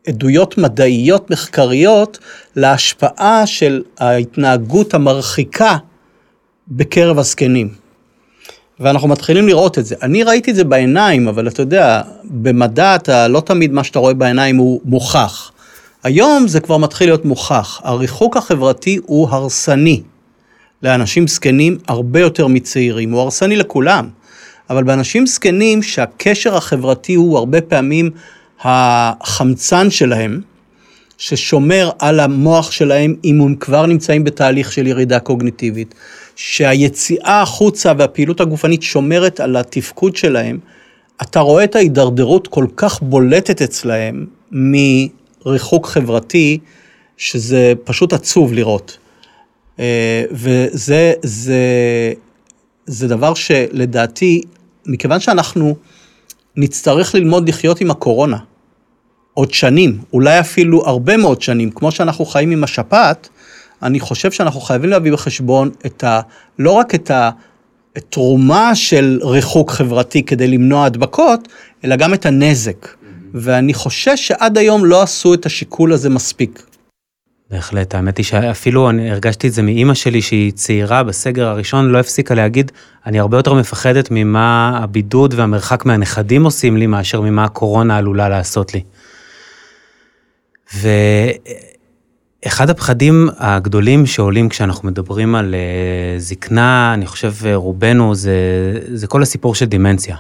עדויות 0.08 0.58
מדעיות 0.58 1.32
מחקריות 1.32 2.18
להשפעה 2.56 3.48
של 3.48 3.84
ההתנהגות 4.00 4.94
המרחיקה 4.94 5.78
בקרב 6.68 7.20
הזקנים. 7.20 7.70
ואנחנו 8.80 9.08
מתחילים 9.08 9.48
לראות 9.48 9.80
את 9.80 9.86
זה. 9.86 9.96
אני 10.02 10.24
ראיתי 10.24 10.52
את 10.52 10.56
זה 10.56 10.64
בעיניים, 10.64 11.28
אבל 11.28 11.48
אתה 11.48 11.62
יודע, 11.62 12.02
במדע 12.24 12.96
אתה 12.96 13.28
לא 13.28 13.40
תמיד 13.40 13.72
מה 13.72 13.84
שאתה 13.84 14.00
רואה 14.00 14.14
בעיניים 14.14 14.58
הוא 14.58 14.82
מוכח. 14.86 15.52
היום 16.04 16.48
זה 16.48 16.60
כבר 16.60 16.78
מתחיל 16.78 17.08
להיות 17.08 17.26
מוכח. 17.26 17.82
הריחוק 17.84 18.38
החברתי 18.38 19.00
הוא 19.06 19.30
הרסני 19.30 20.02
לאנשים 20.86 21.28
זקנים 21.28 21.78
הרבה 21.88 22.20
יותר 22.20 22.48
מצעירים, 22.48 23.12
הוא 23.12 23.22
הרסני 23.22 23.56
לכולם. 23.56 24.10
אבל 24.70 24.84
באנשים 24.84 25.26
זקנים 25.28 25.84
שהקשר 25.84 26.56
החברתי 26.56 27.14
הוא 27.14 27.38
הרבה 27.38 27.62
פעמים 27.62 28.10
החמצן 28.62 29.90
שלהם, 29.90 30.42
ששומר 31.18 31.90
על 32.00 32.20
המוח 32.20 32.72
שלהם 32.72 33.16
אם 33.24 33.42
הם 33.42 33.56
כבר 33.56 33.86
נמצאים 33.86 34.24
בתהליך 34.24 34.72
של 34.72 34.88
ירידה 34.88 35.20
קוגניטיבית, 35.20 35.96
שהיציאה 36.36 37.42
החוצה 37.42 37.92
והפעילות 37.98 38.42
הגופנית 38.42 38.84
שומרת 38.84 39.40
על 39.40 39.56
התפקוד 39.56 40.16
שלהם, 40.16 40.60
אתה 41.22 41.40
רואה 41.40 41.64
את 41.64 41.76
ההידרדרות 41.76 42.48
כל 42.48 42.66
כך 42.76 43.02
בולטת 43.02 43.62
אצלהם 43.62 44.26
מריחוק 44.52 45.88
חברתי, 45.88 46.60
שזה 47.18 47.74
פשוט 47.84 48.14
עצוב 48.14 48.54
לראות. 48.54 48.98
אה, 49.80 50.24
וזה 50.32 51.14
זה, 51.24 51.64
זה 52.86 53.08
דבר 53.08 53.34
שלדעתי, 53.34 54.42
מכיוון 54.86 55.20
שאנחנו 55.20 55.76
נצטרך 56.56 57.16
ללמוד 57.16 57.50
לחיות 57.50 57.82
עם 57.82 57.92
הקורונה. 57.92 58.38
עוד 59.34 59.54
שנים, 59.54 60.00
אולי 60.14 60.40
אפילו 60.40 60.86
הרבה 60.86 61.18
מאוד 61.18 61.42
שנים, 61.42 61.72
כמו 61.72 61.92
שאנחנו 61.92 62.26
חיים 62.26 62.52
עם 62.52 62.64
השפעת, 62.64 63.30
אני 63.84 64.00
חושב 64.00 64.32
שאנחנו 64.32 64.62
חייבים 64.62 64.90
להביא 64.90 65.12
בחשבון 65.12 65.70
את 65.86 66.04
ה... 66.04 66.22
לא 66.60 66.72
רק 66.72 66.96
את 66.96 67.12
התרומה 67.96 68.76
של 68.76 69.20
ריחוק 69.24 69.72
חברתי 69.72 70.24
כדי 70.24 70.48
למנוע 70.48 70.86
הדבקות, 70.86 71.48
אלא 71.84 71.96
גם 71.96 72.14
את 72.14 72.26
הנזק. 72.26 72.88
ואני 73.34 73.74
חושש 73.74 74.28
שעד 74.28 74.58
היום 74.58 74.86
לא 74.86 75.02
עשו 75.02 75.34
את 75.34 75.46
השיקול 75.46 75.94
הזה 75.94 76.10
מספיק. 76.10 76.64
בהחלט, 77.52 77.96
האמת 77.96 78.18
היא 78.18 78.26
שאפילו 78.26 78.90
אני 78.90 79.12
הרגשתי 79.12 79.48
את 79.48 79.54
זה 79.54 79.62
מאימא 79.62 79.94
שלי 79.94 80.22
שהיא 80.22 80.52
צעירה 80.52 81.04
בסגר 81.04 81.48
הראשון, 81.48 81.90
לא 81.90 82.00
הפסיקה 82.00 82.36
להגיד, 82.36 82.72
אני 83.06 83.20
הרבה 83.20 83.38
יותר 83.38 83.54
מפחדת 83.54 84.08
ממה 84.12 84.80
הבידוד 84.84 85.34
והמרחק 85.34 85.86
מהנכדים 85.86 86.44
עושים 86.44 86.78
לי, 86.78 86.88
מאשר 86.88 87.22
ממה 87.22 87.44
הקורונה 87.44 87.98
עלולה 87.98 88.30
לעשות 88.30 88.74
לי. 88.74 88.82
ואחד 92.44 92.70
הפחדים 92.70 93.30
הגדולים 93.38 94.06
שעולים 94.06 94.50
כשאנחנו 94.50 94.88
מדברים 94.88 95.36
על 95.36 95.56
אה, 95.56 96.20
זקנה, 96.20 96.94
אני 96.94 97.06
חושב 97.06 97.34
רובנו, 97.54 98.16
זה, 98.16 98.34
זה 98.94 99.08
כל 99.08 99.22
הסיפור 99.22 99.56
של 99.56 99.66
דימנציה. 99.66 100.16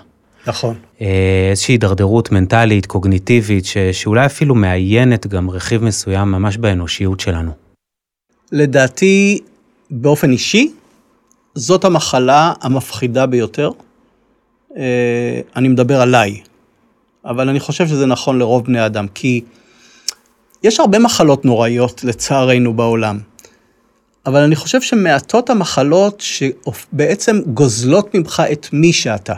נכון. 0.48 0.76
אה, 1.02 1.48
איזושהי 1.50 1.74
הידרדרות 1.74 2.32
מנטלית, 2.32 2.86
קוגניטיבית, 2.86 3.66
ש, 3.66 3.78
שאולי 3.78 4.26
אפילו 4.26 4.56
מאיינת 4.56 5.28
גם 5.28 5.50
רכיב 5.50 5.84
מסוים 5.84 6.32
ממש 6.32 6.58
באנושיות 6.58 7.20
שלנו. 7.20 7.52
לדעתי, 8.52 9.40
באופן 9.92 10.32
אישי, 10.32 10.72
זאת 11.56 11.86
המחלה 11.86 12.54
המפחידה 12.62 13.26
ביותר. 13.26 13.72
אה, 14.78 15.42
אני 15.56 15.68
מדבר 15.68 16.02
עליי, 16.02 16.42
אבל 17.26 17.50
אני 17.50 17.60
חושב 17.60 17.88
שזה 17.88 18.06
נכון 18.06 18.40
לרוב 18.40 18.66
בני 18.66 18.86
אדם, 18.86 19.08
כי 19.14 19.42
יש 20.64 20.80
הרבה 20.80 21.00
מחלות 21.00 21.46
נוראיות, 21.46 22.04
לצערנו, 22.04 22.74
בעולם. 22.74 23.20
אבל 24.26 24.42
אני 24.42 24.56
חושב 24.56 24.82
שמעטות 24.82 25.50
המחלות 25.50 26.22
שבעצם 26.22 27.42
גוזלות 27.54 28.16
ממך 28.16 28.44
את 28.52 28.68
מי 28.74 28.94
שאתה. 28.94 29.34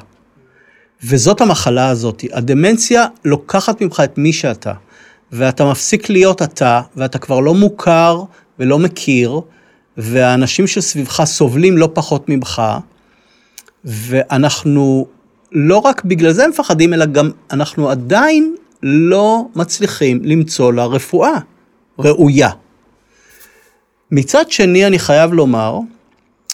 וזאת 1.03 1.41
המחלה 1.41 1.89
הזאת. 1.89 2.23
הדמנציה 2.33 3.05
לוקחת 3.25 3.81
ממך 3.81 4.01
את 4.03 4.17
מי 4.17 4.33
שאתה, 4.33 4.73
ואתה 5.31 5.65
מפסיק 5.65 6.09
להיות 6.09 6.41
אתה, 6.41 6.81
ואתה 6.95 7.19
כבר 7.19 7.39
לא 7.39 7.53
מוכר 7.53 8.23
ולא 8.59 8.79
מכיר, 8.79 9.41
והאנשים 9.97 10.67
שסביבך 10.67 11.23
סובלים 11.23 11.77
לא 11.77 11.89
פחות 11.93 12.29
ממך, 12.29 12.61
ואנחנו 13.85 15.07
לא 15.51 15.77
רק 15.77 16.05
בגלל 16.05 16.31
זה 16.31 16.47
מפחדים, 16.47 16.93
אלא 16.93 17.05
גם 17.05 17.31
אנחנו 17.51 17.89
עדיין 17.89 18.55
לא 18.83 19.45
מצליחים 19.55 20.21
למצוא 20.23 20.73
לה 20.73 20.85
רפואה 20.85 21.39
מצד 24.11 24.51
שני, 24.51 24.87
אני 24.87 24.99
חייב 24.99 25.33
לומר 25.33 25.79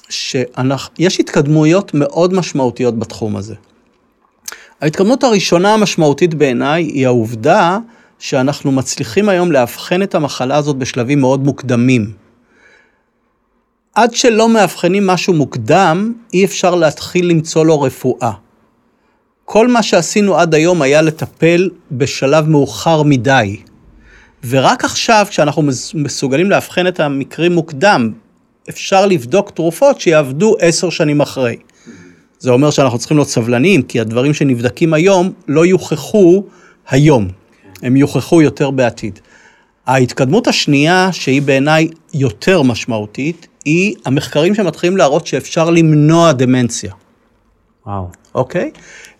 שיש 0.09 1.19
התקדמויות 1.19 1.93
מאוד 1.93 2.33
משמעותיות 2.33 2.99
בתחום 2.99 3.35
הזה. 3.35 3.55
ההתקדמות 4.83 5.23
הראשונה 5.23 5.73
המשמעותית 5.73 6.33
בעיניי 6.33 6.83
היא 6.83 7.05
העובדה 7.05 7.77
שאנחנו 8.19 8.71
מצליחים 8.71 9.29
היום 9.29 9.51
לאבחן 9.51 10.03
את 10.03 10.15
המחלה 10.15 10.55
הזאת 10.55 10.75
בשלבים 10.75 11.19
מאוד 11.19 11.43
מוקדמים. 11.43 12.11
עד 13.95 14.13
שלא 14.13 14.49
מאבחנים 14.49 15.07
משהו 15.07 15.33
מוקדם, 15.33 16.13
אי 16.33 16.45
אפשר 16.45 16.75
להתחיל 16.75 17.29
למצוא 17.29 17.65
לו 17.65 17.81
רפואה. 17.81 18.31
כל 19.45 19.67
מה 19.67 19.83
שעשינו 19.83 20.37
עד 20.37 20.55
היום 20.55 20.81
היה 20.81 21.01
לטפל 21.01 21.69
בשלב 21.91 22.49
מאוחר 22.49 23.03
מדי. 23.03 23.57
ורק 24.49 24.85
עכשיו, 24.85 25.25
כשאנחנו 25.29 25.63
מסוגלים 25.93 26.49
לאבחן 26.49 26.87
את 26.87 26.99
המקרים 26.99 27.51
מוקדם, 27.51 28.11
אפשר 28.69 29.05
לבדוק 29.05 29.51
תרופות 29.51 30.01
שיעבדו 30.01 30.55
עשר 30.59 30.89
שנים 30.89 31.21
אחרי. 31.21 31.57
זה 32.43 32.51
אומר 32.51 32.71
שאנחנו 32.71 32.97
צריכים 32.97 33.17
להיות 33.17 33.29
סבלניים, 33.29 33.81
כי 33.81 33.99
הדברים 33.99 34.33
שנבדקים 34.33 34.93
היום 34.93 35.31
לא 35.47 35.65
יוכחו 35.65 36.43
היום, 36.89 37.27
הם 37.83 37.95
יוכחו 37.95 38.41
יותר 38.41 38.71
בעתיד. 38.71 39.19
ההתקדמות 39.87 40.47
השנייה, 40.47 41.09
שהיא 41.11 41.41
בעיניי 41.41 41.87
יותר 42.13 42.61
משמעותית, 42.61 43.47
היא 43.65 43.95
המחקרים 44.05 44.55
שמתחילים 44.55 44.97
להראות 44.97 45.27
שאפשר 45.27 45.69
למנוע 45.69 46.31
דמנציה. 46.31 46.93
וואו. 47.85 48.07
אוקיי? 48.35 48.71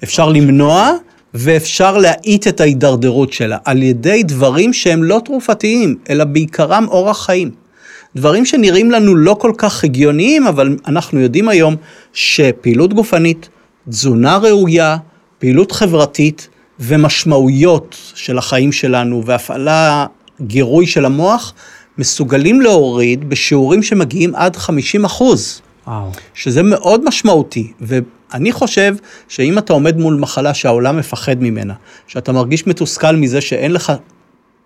אפשר 0.04 0.30
למנוע 0.30 0.92
ואפשר 1.34 1.98
להאיט 1.98 2.48
את 2.48 2.62
ההידרדרות 2.62 3.34
שלה 3.34 3.58
על 3.66 3.84
ידי 3.84 4.24
דברים 4.24 4.74
שהם 4.74 5.04
לא 5.04 5.22
תרופתיים, 5.26 5.96
אלא 6.10 6.24
בעיקרם 6.24 6.86
אורח 6.88 7.26
חיים. 7.26 7.52
דברים 8.16 8.46
שנראים 8.46 8.92
לנו 8.92 9.16
לא 9.16 9.36
כל 9.40 9.52
כך 9.58 9.84
הגיוניים, 9.84 10.48
אבל 10.48 10.78
אנחנו 10.88 11.20
יודעים 11.20 11.50
היום 11.50 11.76
שפעילות 12.14 12.94
גופנית, 12.94 13.50
תזונה 13.90 14.38
ראויה, 14.38 14.98
פעילות 15.40 15.72
חברתית 15.72 16.50
ומשמעויות 16.80 17.98
של 18.16 18.38
החיים 18.38 18.72
שלנו 18.72 19.26
והפעלה, 19.26 20.06
גירוי 20.42 20.86
של 20.86 21.06
המוח, 21.06 21.54
מסוגלים 21.98 22.62
להוריד 22.62 23.30
בשיעורים 23.30 23.84
שמגיעים 23.84 24.36
עד 24.36 24.56
50 24.56 25.06
אחוז. 25.06 25.62
וואו. 25.88 26.12
שזה 26.34 26.64
מאוד 26.64 27.06
משמעותי, 27.06 27.72
ואני 27.82 28.52
חושב 28.52 28.96
שאם 29.28 29.58
אתה 29.58 29.74
עומד 29.74 29.98
מול 29.98 30.16
מחלה 30.16 30.54
שהעולם 30.54 30.98
מפחד 30.98 31.36
ממנה, 31.40 31.74
שאתה 32.08 32.32
מרגיש 32.32 32.68
מתוסכל 32.68 33.16
מזה 33.16 33.42
שאין 33.42 33.72
לך 33.72 33.94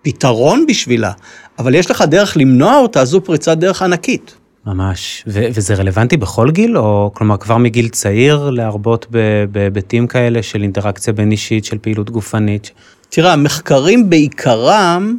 פתרון 0.02 0.66
בשבילה, 0.68 1.12
אבל 1.58 1.74
יש 1.74 1.90
לך 1.90 2.02
דרך 2.02 2.36
למנוע 2.36 2.76
אותה, 2.76 3.04
זו 3.04 3.20
פריצת 3.20 3.58
דרך 3.58 3.82
ענקית. 3.82 4.34
ממש. 4.66 5.24
ו- 5.26 5.46
וזה 5.54 5.74
רלוונטי 5.74 6.16
בכל 6.16 6.50
גיל, 6.50 6.78
או 6.78 7.10
כלומר 7.14 7.36
כבר 7.36 7.56
מגיל 7.56 7.88
צעיר 7.88 8.50
להרבות 8.50 9.06
בהיבטים 9.52 10.06
כאלה 10.06 10.42
של 10.42 10.62
אינטראקציה 10.62 11.12
בין 11.12 11.30
אישית, 11.30 11.64
של 11.64 11.78
פעילות 11.78 12.10
גופנית? 12.10 12.70
תראה, 13.08 13.32
המחקרים 13.32 14.10
בעיקרם 14.10 15.16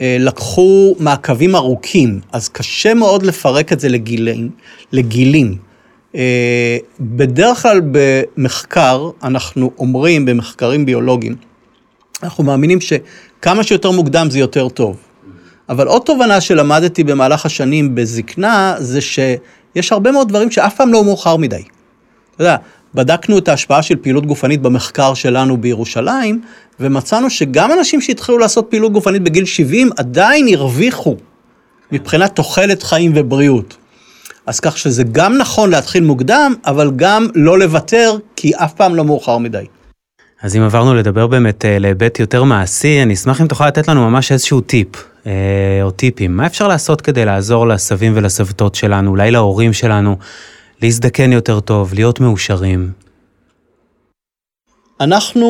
אה, 0.00 0.16
לקחו 0.20 0.94
מעקבים 0.98 1.54
ארוכים, 1.54 2.20
אז 2.32 2.48
קשה 2.48 2.94
מאוד 2.94 3.22
לפרק 3.22 3.72
את 3.72 3.80
זה 3.80 3.88
לגילים. 3.88 4.50
לגילים. 4.92 5.56
אה, 6.14 6.78
בדרך 7.00 7.62
כלל 7.62 7.80
במחקר, 7.90 9.10
אנחנו 9.22 9.70
אומרים, 9.78 10.24
במחקרים 10.24 10.86
ביולוגיים, 10.86 11.36
אנחנו 12.22 12.44
מאמינים 12.44 12.78
שכמה 12.80 13.62
שיותר 13.62 13.90
מוקדם 13.90 14.30
זה 14.30 14.38
יותר 14.38 14.68
טוב. 14.68 14.96
אבל 15.68 15.86
עוד 15.86 16.02
תובנה 16.02 16.40
שלמדתי 16.40 17.04
במהלך 17.04 17.46
השנים 17.46 17.94
בזקנה, 17.94 18.74
זה 18.78 19.00
שיש 19.00 19.92
הרבה 19.92 20.12
מאוד 20.12 20.28
דברים 20.28 20.50
שאף 20.50 20.76
פעם 20.76 20.92
לא 20.92 21.04
מאוחר 21.04 21.36
מדי. 21.36 21.62
אתה 22.34 22.42
יודע, 22.42 22.56
בדקנו 22.94 23.38
את 23.38 23.48
ההשפעה 23.48 23.82
של 23.82 23.96
פעילות 23.96 24.26
גופנית 24.26 24.62
במחקר 24.62 25.14
שלנו 25.14 25.56
בירושלים, 25.56 26.40
ומצאנו 26.80 27.30
שגם 27.30 27.72
אנשים 27.72 28.00
שהתחילו 28.00 28.38
לעשות 28.38 28.66
פעילות 28.70 28.92
גופנית 28.92 29.22
בגיל 29.22 29.44
70 29.44 29.90
עדיין 29.96 30.48
הרוויחו 30.54 31.16
מבחינת 31.92 32.36
תוחלת 32.36 32.82
חיים 32.82 33.12
ובריאות. 33.14 33.76
אז 34.46 34.60
כך 34.60 34.78
שזה 34.78 35.04
גם 35.12 35.38
נכון 35.38 35.70
להתחיל 35.70 36.04
מוקדם, 36.04 36.54
אבל 36.66 36.90
גם 36.96 37.26
לא 37.34 37.58
לוותר, 37.58 38.16
כי 38.36 38.52
אף 38.54 38.72
פעם 38.72 38.94
לא 38.94 39.04
מאוחר 39.04 39.38
מדי. 39.38 39.66
אז 40.42 40.56
אם 40.56 40.62
עברנו 40.62 40.94
לדבר 40.94 41.26
באמת 41.26 41.64
אה, 41.64 41.78
להיבט 41.78 42.20
יותר 42.20 42.44
מעשי, 42.44 43.02
אני 43.02 43.14
אשמח 43.14 43.40
אם 43.40 43.46
תוכל 43.46 43.66
לתת 43.66 43.88
לנו 43.88 44.10
ממש 44.10 44.32
איזשהו 44.32 44.60
טיפ, 44.60 44.88
אה, 45.26 45.32
או 45.82 45.90
טיפים. 45.90 46.36
מה 46.36 46.46
אפשר 46.46 46.68
לעשות 46.68 47.00
כדי 47.00 47.24
לעזור 47.24 47.68
לסבים 47.68 48.12
ולסבתות 48.16 48.74
שלנו, 48.74 49.10
אולי 49.10 49.30
להורים 49.30 49.72
שלנו, 49.72 50.16
להזדקן 50.82 51.32
יותר 51.32 51.60
טוב, 51.60 51.94
להיות 51.94 52.20
מאושרים? 52.20 52.90
אנחנו 55.00 55.46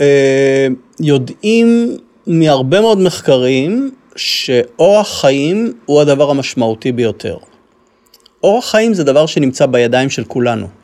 אה, 0.00 0.66
יודעים 1.00 1.96
מהרבה 2.26 2.80
מאוד 2.80 2.98
מחקרים 2.98 3.90
שאורח 4.16 5.20
חיים 5.20 5.72
הוא 5.84 6.00
הדבר 6.00 6.30
המשמעותי 6.30 6.92
ביותר. 6.92 7.36
אורח 8.42 8.70
חיים 8.70 8.94
זה 8.94 9.04
דבר 9.04 9.26
שנמצא 9.26 9.66
בידיים 9.66 10.10
של 10.10 10.24
כולנו. 10.24 10.83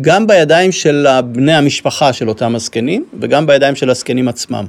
גם 0.00 0.26
בידיים 0.26 0.72
של 0.72 1.06
בני 1.32 1.54
המשפחה 1.54 2.12
של 2.12 2.28
אותם 2.28 2.54
הזקנים, 2.54 3.04
וגם 3.20 3.46
בידיים 3.46 3.76
של 3.76 3.90
הזקנים 3.90 4.28
עצמם. 4.28 4.66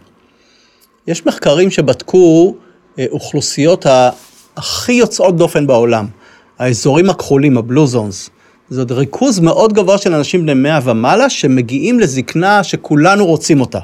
יש 1.07 1.25
מחקרים 1.25 1.71
שבדקו 1.71 2.55
אה, 2.99 3.05
אוכלוסיות 3.11 3.85
הכי 4.57 4.93
יוצאות 4.93 5.37
דופן 5.37 5.67
בעולם, 5.67 6.07
האזורים 6.59 7.09
הכחולים, 7.09 7.57
הבלו 7.57 7.87
זונס. 7.87 8.29
זה 8.69 8.81
עוד 8.81 8.91
ריכוז 8.91 9.39
מאוד 9.39 9.73
גבוה 9.73 9.97
של 9.97 10.13
אנשים 10.13 10.41
בני 10.41 10.53
100 10.53 10.79
ומעלה, 10.83 11.29
שמגיעים 11.29 11.99
לזקנה 11.99 12.63
שכולנו 12.63 13.25
רוצים 13.25 13.61
אותה. 13.61 13.79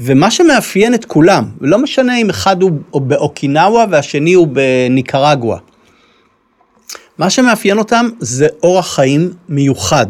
ומה 0.00 0.30
שמאפיין 0.30 0.94
את 0.94 1.04
כולם, 1.04 1.44
ולא 1.60 1.78
משנה 1.78 2.16
אם 2.16 2.30
אחד 2.30 2.62
הוא 2.62 3.00
באוקינאווה 3.02 3.84
והשני 3.90 4.32
הוא 4.32 4.48
בניקרגואה, 4.52 5.58
מה 7.18 7.30
שמאפיין 7.30 7.78
אותם 7.78 8.08
זה 8.20 8.46
אורח 8.62 8.94
חיים 8.94 9.32
מיוחד. 9.48 10.06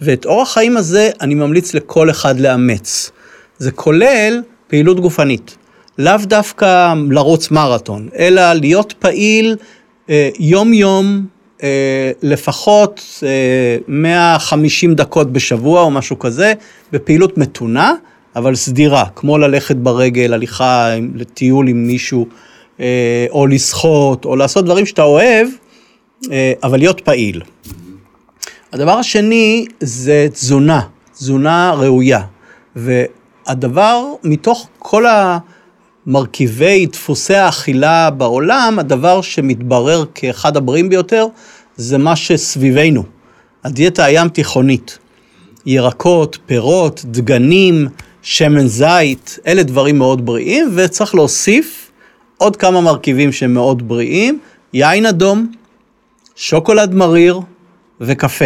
ואת 0.00 0.26
אורח 0.26 0.52
חיים 0.52 0.76
הזה 0.76 1.10
אני 1.20 1.34
ממליץ 1.34 1.74
לכל 1.74 2.10
אחד 2.10 2.40
לאמץ. 2.40 3.10
זה 3.58 3.70
כולל 3.70 4.42
פעילות 4.66 5.00
גופנית. 5.00 5.56
לאו 5.98 6.16
דווקא 6.22 6.94
לרוץ 7.10 7.50
מרתון, 7.50 8.08
אלא 8.18 8.52
להיות 8.52 8.94
פעיל 8.98 9.56
אה, 10.10 10.28
יום-יום, 10.38 11.26
אה, 11.62 12.12
לפחות 12.22 13.22
אה, 13.22 13.76
150 13.88 14.94
דקות 14.94 15.32
בשבוע 15.32 15.80
או 15.82 15.90
משהו 15.90 16.18
כזה, 16.18 16.52
בפעילות 16.92 17.38
מתונה, 17.38 17.94
אבל 18.36 18.54
סדירה, 18.54 19.04
כמו 19.16 19.38
ללכת 19.38 19.76
ברגל, 19.76 20.32
הליכה 20.32 20.94
לטיול 21.14 21.68
עם 21.68 21.86
מישהו, 21.86 22.26
אה, 22.80 23.26
או 23.30 23.46
לשחות, 23.46 24.24
או 24.24 24.36
לעשות 24.36 24.64
דברים 24.64 24.86
שאתה 24.86 25.02
אוהב, 25.02 25.48
אה, 26.32 26.52
אבל 26.62 26.78
להיות 26.78 27.00
פעיל. 27.00 27.42
הדבר 28.72 28.98
השני 28.98 29.66
זה 29.80 30.26
תזונה, 30.32 30.80
תזונה 31.12 31.72
ראויה. 31.76 32.20
והדבר, 32.76 34.04
מתוך 34.24 34.68
כל 34.78 35.04
המרכיבי 36.06 36.86
דפוסי 36.86 37.34
האכילה 37.34 38.10
בעולם, 38.10 38.78
הדבר 38.78 39.20
שמתברר 39.20 40.04
כאחד 40.14 40.56
הבריאים 40.56 40.88
ביותר, 40.88 41.26
זה 41.76 41.98
מה 41.98 42.16
שסביבנו, 42.16 43.02
הדיאטה 43.64 44.04
הים 44.04 44.28
תיכונית. 44.28 44.98
ירקות, 45.66 46.38
פירות, 46.46 47.02
דגנים, 47.04 47.88
שמן 48.22 48.66
זית, 48.66 49.38
אלה 49.46 49.62
דברים 49.62 49.98
מאוד 49.98 50.26
בריאים, 50.26 50.70
וצריך 50.74 51.14
להוסיף 51.14 51.90
עוד 52.38 52.56
כמה 52.56 52.80
מרכיבים 52.80 53.32
שהם 53.32 53.54
מאוד 53.54 53.88
בריאים, 53.88 54.38
יין 54.72 55.06
אדום, 55.06 55.52
שוקולד 56.36 56.94
מריר 56.94 57.40
וקפה. 58.00 58.44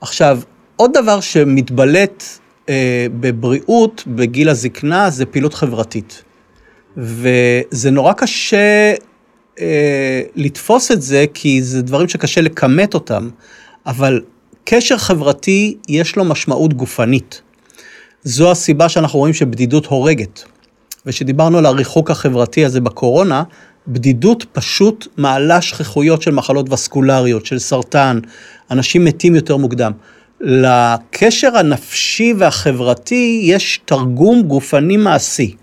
עכשיו, 0.00 0.40
עוד 0.76 0.90
דבר 0.92 1.20
שמתבלט 1.20 2.24
אה, 2.68 3.06
בבריאות 3.20 4.04
בגיל 4.06 4.48
הזקנה 4.48 5.10
זה 5.10 5.26
פעילות 5.26 5.54
חברתית. 5.54 6.22
וזה 6.96 7.90
נורא 7.90 8.12
קשה 8.12 8.94
אה, 9.60 10.22
לתפוס 10.36 10.92
את 10.92 11.02
זה, 11.02 11.24
כי 11.34 11.62
זה 11.62 11.82
דברים 11.82 12.08
שקשה 12.08 12.40
לכמת 12.40 12.94
אותם, 12.94 13.28
אבל 13.86 14.20
קשר 14.64 14.98
חברתי 14.98 15.76
יש 15.88 16.16
לו 16.16 16.24
משמעות 16.24 16.74
גופנית. 16.74 17.42
זו 18.22 18.50
הסיבה 18.50 18.88
שאנחנו 18.88 19.18
רואים 19.18 19.34
שבדידות 19.34 19.86
הורגת. 19.86 20.44
וכשדיברנו 21.06 21.58
על 21.58 21.66
הריחוק 21.66 22.10
החברתי 22.10 22.64
הזה 22.64 22.80
בקורונה, 22.80 23.42
בדידות 23.88 24.44
פשוט 24.52 25.06
מעלה 25.16 25.60
שכיחויות 25.60 26.22
של 26.22 26.30
מחלות 26.30 26.72
וסקולריות, 26.72 27.46
של 27.46 27.58
סרטן, 27.58 28.18
אנשים 28.70 29.04
מתים 29.04 29.34
יותר 29.34 29.56
מוקדם. 29.56 29.92
לקשר 30.40 31.56
הנפשי 31.56 32.34
והחברתי 32.38 33.40
יש 33.44 33.80
תרגום 33.84 34.42
גופני 34.42 34.96
מעשי, 34.96 35.56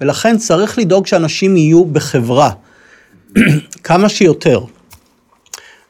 ולכן 0.00 0.38
צריך 0.38 0.78
לדאוג 0.78 1.06
שאנשים 1.06 1.56
יהיו 1.56 1.84
בחברה, 1.84 2.50
כמה 3.84 4.08
שיותר. 4.08 4.60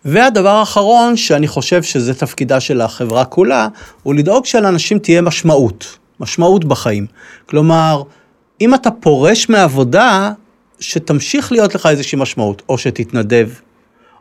והדבר 0.04 0.48
האחרון, 0.48 1.16
שאני 1.16 1.48
חושב 1.48 1.82
שזה 1.82 2.14
תפקידה 2.14 2.60
של 2.60 2.80
החברה 2.80 3.24
כולה, 3.24 3.68
הוא 4.02 4.14
לדאוג 4.14 4.46
שלאנשים 4.46 4.98
תהיה 4.98 5.22
משמעות, 5.22 5.98
משמעות 6.20 6.64
בחיים. 6.64 7.06
כלומר, 7.46 8.02
אם 8.60 8.74
אתה 8.74 8.90
פורש 8.90 9.48
מעבודה, 9.48 10.32
שתמשיך 10.80 11.52
להיות 11.52 11.74
לך 11.74 11.86
איזושהי 11.86 12.18
משמעות, 12.18 12.62
או 12.68 12.78
שתתנדב, 12.78 13.48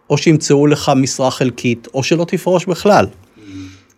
או 0.09 0.17
שימצאו 0.17 0.67
לך 0.67 0.91
משרה 0.95 1.31
חלקית, 1.31 1.87
או 1.93 2.03
שלא 2.03 2.25
תפרוש 2.25 2.65
בכלל. 2.65 3.05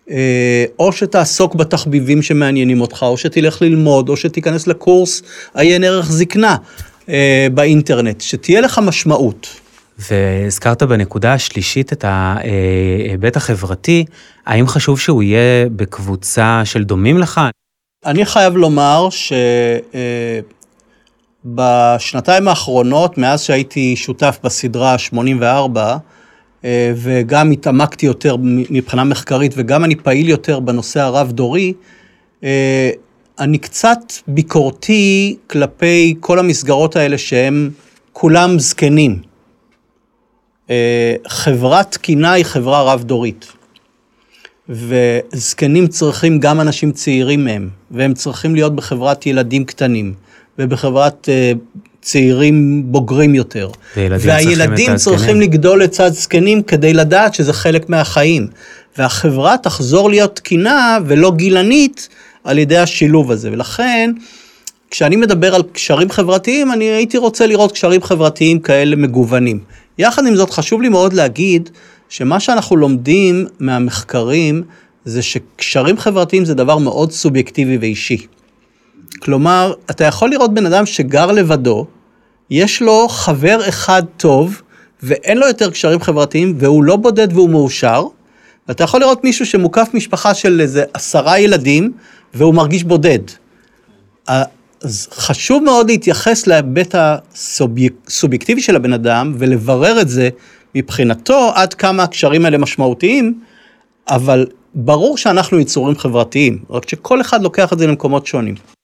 אה, 0.10 0.66
או 0.80 0.92
שתעסוק 0.92 1.56
בתחביבים 1.56 2.22
שמעניינים 2.22 2.82
אותך, 2.82 3.04
או 3.04 3.18
שתלך 3.18 3.62
ללמוד, 3.62 4.10
או 4.10 4.18
שתיכנס 4.18 4.68
לקורס 4.68 5.22
עיין 5.54 5.84
ערך 5.84 6.12
זקנה 6.12 6.56
אה, 7.10 7.48
באינטרנט, 7.54 8.22
שתהיה 8.22 8.62
לך 8.62 8.80
משמעות. 8.80 9.48
והזכרת 10.10 10.84
בנקודה 10.84 11.34
השלישית 11.34 11.94
את 11.94 12.06
ההיבט 12.08 13.38
החברתי, 13.38 14.06
האם 14.46 14.68
חשוב 14.68 15.00
שהוא 15.00 15.24
יהיה 15.24 15.70
בקבוצה 15.76 16.62
של 16.66 16.84
דומים 16.84 17.18
לך? 17.18 17.42
אני 18.06 18.26
חייב 18.26 18.58
לומר 18.58 19.08
שבשנתיים 21.46 22.48
האחרונות, 22.48 23.18
מאז 23.18 23.42
שהייתי 23.42 23.96
שותף 23.96 24.40
בסדרה 24.44 24.98
84, 24.98 25.98
אה, 26.66 26.94
וגם 26.96 27.52
התעמקתי 27.52 28.06
יותר 28.06 28.36
מבחינה 28.42 29.04
מחקרית, 29.04 29.54
וגם 29.58 29.84
אני 29.84 29.96
פעיל 29.96 30.30
יותר 30.30 30.60
בנושא 30.60 31.02
הרב-דורי, 31.02 31.74
אה, 32.44 32.90
אני 33.40 33.58
קצת 33.58 34.00
ביקורתי 34.28 35.38
כלפי 35.48 36.16
כל 36.20 36.40
המסגרות 36.40 36.96
האלה 36.96 37.18
שהם 37.18 37.70
כולם 38.14 38.60
זקנים. 38.60 39.22
אה, 40.70 41.16
חברה 41.28 41.84
תקינה 41.84 42.32
היא 42.32 42.46
חברה 42.46 42.94
רב-דורית. 42.94 43.52
וזקנים 44.70 45.88
צריכים 45.88 46.40
גם 46.40 46.62
אנשים 46.62 46.92
צעירים 46.92 47.44
מהם, 47.44 47.70
והם 47.92 48.14
צריכים 48.14 48.56
להיות 48.56 48.76
בחברת 48.76 49.26
ילדים 49.26 49.66
קטנים, 49.66 50.14
ובחברת 50.60 51.30
צעירים 52.02 52.84
בוגרים 52.86 53.36
יותר. 53.36 53.70
והילדים 53.98 54.96
צריכים 54.96 55.42
לגדול 55.42 55.84
לצד 55.84 56.10
זקנים 56.14 56.64
כדי 56.64 56.94
לדעת 56.94 57.34
שזה 57.34 57.54
חלק 57.54 57.90
מהחיים. 57.90 58.48
והחברה 58.98 59.58
תחזור 59.58 60.10
להיות 60.10 60.36
תקינה 60.36 60.98
ולא 61.06 61.32
גילנית 61.32 62.10
על 62.44 62.58
ידי 62.58 62.78
השילוב 62.78 63.32
הזה. 63.32 63.52
ולכן, 63.52 64.12
כשאני 64.92 65.16
מדבר 65.16 65.56
על 65.56 65.64
קשרים 65.72 66.10
חברתיים, 66.10 66.72
אני 66.72 66.86
הייתי 66.86 67.18
רוצה 67.18 67.48
לראות 67.48 67.72
קשרים 67.72 68.02
חברתיים 68.02 68.60
כאלה 68.60 68.96
מגוונים. 68.96 69.60
יחד 69.98 70.28
עם 70.28 70.36
זאת, 70.36 70.50
חשוב 70.50 70.82
לי 70.82 70.90
מאוד 70.90 71.14
להגיד 71.14 71.70
שמה 72.10 72.40
שאנחנו 72.40 72.76
לומדים 72.76 73.46
מהמחקרים 73.60 74.64
זה 75.06 75.22
שקשרים 75.22 75.98
חברתיים 75.98 76.46
זה 76.46 76.54
דבר 76.54 76.78
מאוד 76.78 77.12
סובייקטיבי 77.12 77.78
ואישי. 77.78 78.28
כלומר, 79.20 79.74
אתה 79.90 80.04
יכול 80.04 80.30
לראות 80.30 80.54
בן 80.54 80.66
אדם 80.66 80.86
שגר 80.86 81.32
לבדו, 81.32 81.86
יש 82.50 82.82
לו 82.82 83.08
חבר 83.10 83.70
אחד 83.70 84.04
טוב, 84.18 84.62
ואין 85.04 85.38
לו 85.38 85.48
יותר 85.48 85.72
קשרים 85.72 86.02
חברתיים, 86.02 86.56
והוא 86.58 86.84
לא 86.84 86.96
בודד 86.96 87.28
והוא 87.34 87.50
מאושר, 87.50 88.04
ואתה 88.68 88.84
יכול 88.84 89.00
לראות 89.00 89.24
מישהו 89.24 89.46
שמוקף 89.46 89.88
משפחה 89.94 90.34
של 90.34 90.62
איזה 90.62 90.84
עשרה 90.94 91.40
ילדים, 91.40 91.92
והוא 92.34 92.54
מרגיש 92.54 92.84
בודד. 92.84 93.20
אז 94.28 95.08
חשוב 95.12 95.64
מאוד 95.64 95.90
להתייחס 95.90 96.48
להיבט 96.48 96.96
הסובייקטיבי 96.98 98.62
של 98.62 98.76
הבן 98.76 98.94
אדם, 98.94 99.34
ולברר 99.38 100.02
את 100.02 100.10
זה 100.10 100.30
מבחינתו 100.76 101.52
עד 101.56 101.74
כמה 101.74 102.04
הקשרים 102.04 102.46
האלה 102.46 102.58
משמעותיים, 102.58 103.40
אבל 104.10 104.48
ברור 104.76 105.18
שאנחנו 105.18 105.60
יצורים 105.60 105.98
חברתיים, 105.98 106.60
רק 106.70 106.90
שכל 106.90 107.22
אחד 107.22 107.42
לוקח 107.44 107.74
את 107.74 107.80
זה 107.80 107.88
למקומות 107.88 108.28
שונים. 108.28 108.75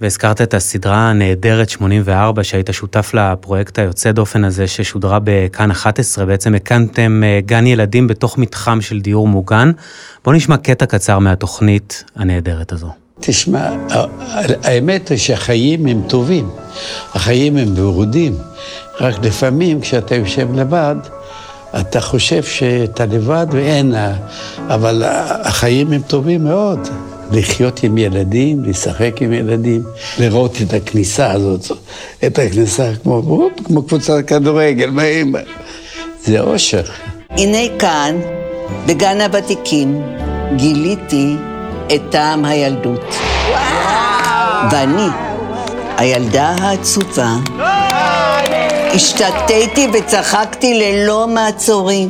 והזכרת 0.00 0.40
את 0.40 0.54
הסדרה 0.54 1.10
הנהדרת 1.10 1.68
84, 1.68 2.44
שהיית 2.44 2.68
שותף 2.72 3.14
לפרויקט 3.14 3.78
היוצא 3.78 4.12
דופן 4.12 4.44
הזה, 4.44 4.66
ששודרה 4.66 5.18
בכאן 5.24 5.70
11, 5.70 6.24
בעצם 6.24 6.54
הקמתם 6.54 7.22
אה, 7.24 7.40
גן 7.46 7.66
ילדים 7.66 8.06
בתוך 8.06 8.38
מתחם 8.38 8.80
של 8.80 9.00
דיור 9.00 9.28
מוגן. 9.28 9.70
בוא 10.24 10.34
נשמע 10.34 10.56
קטע 10.56 10.86
קצר 10.86 11.18
מהתוכנית 11.18 12.04
הנהדרת 12.16 12.72
הזו. 12.72 12.88
תשמע, 13.20 13.70
האמת 14.62 15.08
היא 15.08 15.18
שהחיים 15.18 15.86
הם 15.86 16.02
טובים, 16.08 16.50
החיים 17.14 17.56
הם 17.56 17.68
ורודים, 17.76 18.34
רק 19.00 19.14
לפעמים 19.22 19.80
כשאתה 19.80 20.14
יושב 20.14 20.54
לבד, 20.54 20.96
אתה 21.80 22.00
חושב 22.00 22.42
שאתה 22.42 23.06
לבד 23.06 23.46
ואין, 23.50 23.94
אבל 24.68 25.02
החיים 25.44 25.92
הם 25.92 26.02
טובים 26.02 26.44
מאוד. 26.44 26.88
לחיות 27.32 27.82
עם 27.82 27.98
ילדים, 27.98 28.64
לשחק 28.64 29.22
עם 29.22 29.32
ילדים, 29.32 29.82
לראות 30.18 30.56
את 30.62 30.72
הכניסה 30.72 31.32
הזאת, 31.32 31.66
את 32.26 32.38
הכניסה 32.38 32.90
כמו, 33.02 33.48
כמו 33.64 33.82
קבוצת 33.82 34.14
כדורגל, 34.26 34.90
זה 36.24 36.40
אושר. 36.40 36.82
הנה 37.30 37.78
כאן, 37.78 38.16
בגן 38.86 39.20
הוותיקים, 39.20 40.02
גיליתי 40.56 41.36
את 41.94 42.00
טעם 42.10 42.44
הילדות. 42.44 43.14
ואני, 44.70 45.08
הילדה 45.96 46.56
העצובה, 46.60 47.36
השתתיתי 48.94 49.86
וצחקתי 49.92 50.74
ללא 50.74 51.28
מעצורים. 51.28 52.08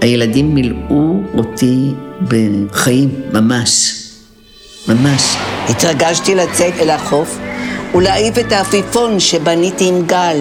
הילדים 0.00 0.54
מילאו 0.54 1.20
אותי 1.38 1.92
בחיים, 2.22 3.20
ממש. 3.32 3.94
ממש. 4.88 5.36
התרגשתי 5.68 6.34
לצאת 6.34 6.74
אל 6.80 6.90
החוף 6.90 7.38
ולהעיף 7.94 8.38
את 8.38 8.52
העפיפון 8.52 9.20
שבניתי 9.20 9.88
עם 9.88 10.06
גל. 10.06 10.38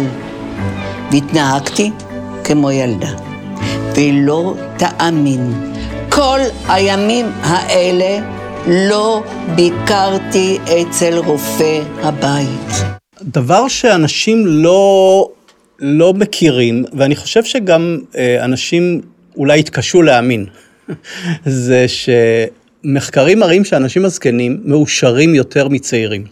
והתנהגתי 1.12 1.92
כמו 2.44 2.72
ילדה. 2.72 3.10
ולא 3.96 4.56
תאמין, 4.78 5.54
כל 6.10 6.40
הימים 6.68 7.26
האלה 7.42 8.28
לא 8.68 9.24
ביקרתי 9.56 10.58
אצל 10.64 11.18
רופא 11.18 11.82
הבית. 12.02 12.84
דבר 13.22 13.68
שאנשים 13.68 14.48
לא, 14.48 15.30
לא 15.80 16.14
מכירים, 16.14 16.86
ואני 16.94 17.16
חושב 17.16 17.44
שגם 17.44 18.00
אה, 18.18 18.46
אנשים 18.46 19.02
אולי 19.38 19.60
יתקשו 19.60 20.02
להאמין, 20.02 20.46
זה 21.46 21.86
שמחקרים 22.84 23.40
מראים 23.40 23.66
שאנשים 23.66 24.06
הזקנים 24.06 24.62
מאושרים 24.66 25.36
יותר 25.36 25.68
מצעירים. 25.68 26.26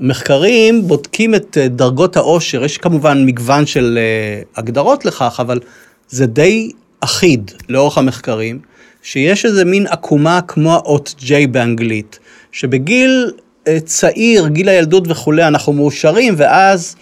מחקרים 0.00 0.88
בודקים 0.88 1.34
את 1.34 1.58
אה, 1.60 1.68
דרגות 1.68 2.16
העושר, 2.16 2.64
יש 2.64 2.78
כמובן 2.78 3.26
מגוון 3.26 3.66
של 3.66 3.98
אה, 3.98 4.42
הגדרות 4.56 5.04
לכך, 5.04 5.36
אבל 5.40 5.60
זה 6.08 6.26
די 6.26 6.70
אחיד 7.00 7.50
לאורך 7.68 7.98
המחקרים, 7.98 8.58
שיש 9.02 9.44
איזה 9.44 9.64
מין 9.64 9.86
עקומה 9.86 10.40
כמו 10.48 10.74
האות 10.74 11.14
J 11.18 11.30
באנגלית, 11.50 12.18
שבגיל 12.52 13.32
אה, 13.68 13.80
צעיר, 13.80 14.48
גיל 14.48 14.68
הילדות 14.68 15.04
וכולי, 15.08 15.48
אנחנו 15.48 15.72
מאושרים, 15.72 16.34
ואז 16.36 16.96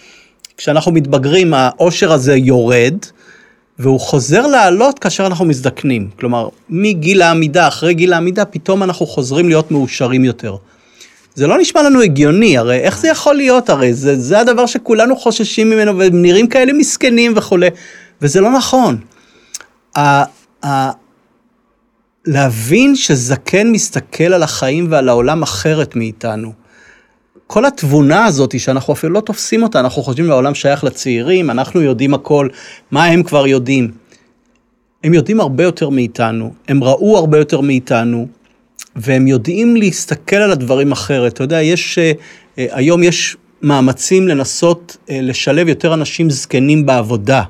כשאנחנו 0.57 0.91
מתבגרים 0.91 1.53
העושר 1.53 2.11
הזה 2.11 2.35
יורד, 2.35 2.97
והוא 3.79 3.99
חוזר 3.99 4.47
לעלות 4.47 4.99
כאשר 4.99 5.25
אנחנו 5.25 5.45
מזדקנים. 5.45 6.09
כלומר, 6.19 6.49
מגיל 6.69 7.21
העמידה, 7.21 7.67
אחרי 7.67 7.93
גיל 7.93 8.13
העמידה, 8.13 8.45
פתאום 8.45 8.83
אנחנו 8.83 9.05
חוזרים 9.05 9.47
להיות 9.49 9.71
מאושרים 9.71 10.23
יותר. 10.23 10.55
זה 11.35 11.47
לא 11.47 11.57
נשמע 11.57 11.83
לנו 11.83 12.01
הגיוני, 12.01 12.57
הרי 12.57 12.77
איך 12.77 12.97
זה 12.97 13.07
יכול 13.07 13.35
להיות? 13.35 13.69
הרי 13.69 13.93
זה, 13.93 14.19
זה 14.19 14.39
הדבר 14.39 14.65
שכולנו 14.65 15.15
חוששים 15.15 15.69
ממנו 15.69 15.97
ונראים 15.97 16.47
כאלה 16.47 16.73
מסכנים 16.73 17.33
וכולי, 17.35 17.67
וזה 18.21 18.41
לא 18.41 18.51
נכון. 18.51 18.97
ה, 19.97 20.23
ה, 20.65 20.91
להבין 22.25 22.95
שזקן 22.95 23.71
מסתכל 23.71 24.33
על 24.33 24.43
החיים 24.43 24.87
ועל 24.89 25.09
העולם 25.09 25.43
אחרת 25.43 25.95
מאיתנו. 25.95 26.64
כל 27.47 27.65
התבונה 27.65 28.25
הזאת 28.25 28.59
שאנחנו 28.59 28.93
אפילו 28.93 29.13
לא 29.13 29.19
תופסים 29.19 29.63
אותה, 29.63 29.79
אנחנו 29.79 30.03
חושבים 30.03 30.25
שהעולם 30.27 30.55
שייך 30.55 30.83
לצעירים, 30.83 31.49
אנחנו 31.49 31.81
יודעים 31.81 32.13
הכל, 32.13 32.49
מה 32.91 33.05
הם 33.05 33.23
כבר 33.23 33.47
יודעים? 33.47 33.91
הם 35.03 35.13
יודעים 35.13 35.39
הרבה 35.39 35.63
יותר 35.63 35.89
מאיתנו, 35.89 36.53
הם 36.67 36.83
ראו 36.83 37.17
הרבה 37.17 37.37
יותר 37.37 37.61
מאיתנו, 37.61 38.27
והם 38.95 39.27
יודעים 39.27 39.75
להסתכל 39.75 40.35
על 40.35 40.51
הדברים 40.51 40.91
אחרת. 40.91 41.33
אתה 41.33 41.43
יודע, 41.43 41.61
יש, 41.61 41.97
אה, 41.97 42.11
אה, 42.59 42.65
היום 42.71 43.03
יש 43.03 43.37
מאמצים 43.61 44.27
לנסות 44.27 44.97
אה, 45.09 45.19
לשלב 45.21 45.67
יותר 45.67 45.93
אנשים 45.93 46.29
זקנים 46.29 46.85
בעבודה. 46.85 47.43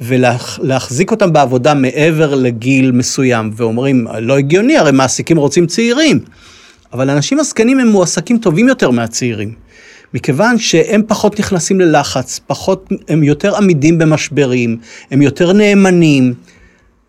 ולהחזיק 0.00 1.10
אותם 1.10 1.32
בעבודה 1.32 1.74
מעבר 1.74 2.34
לגיל 2.34 2.92
מסוים, 2.92 3.50
ואומרים, 3.56 4.06
לא 4.20 4.38
הגיוני, 4.38 4.76
הרי 4.76 4.92
מעסיקים 4.92 5.36
רוצים 5.36 5.66
צעירים. 5.66 6.20
אבל 6.92 7.10
אנשים 7.10 7.38
הזקנים 7.38 7.80
הם 7.80 7.88
מועסקים 7.88 8.38
טובים 8.38 8.68
יותר 8.68 8.90
מהצעירים. 8.90 9.54
מכיוון 10.14 10.58
שהם 10.58 11.02
פחות 11.06 11.40
נכנסים 11.40 11.80
ללחץ, 11.80 12.40
פחות, 12.46 12.88
הם 13.08 13.22
יותר 13.22 13.56
עמידים 13.56 13.98
במשברים, 13.98 14.76
הם 15.10 15.22
יותר 15.22 15.52
נאמנים. 15.52 16.34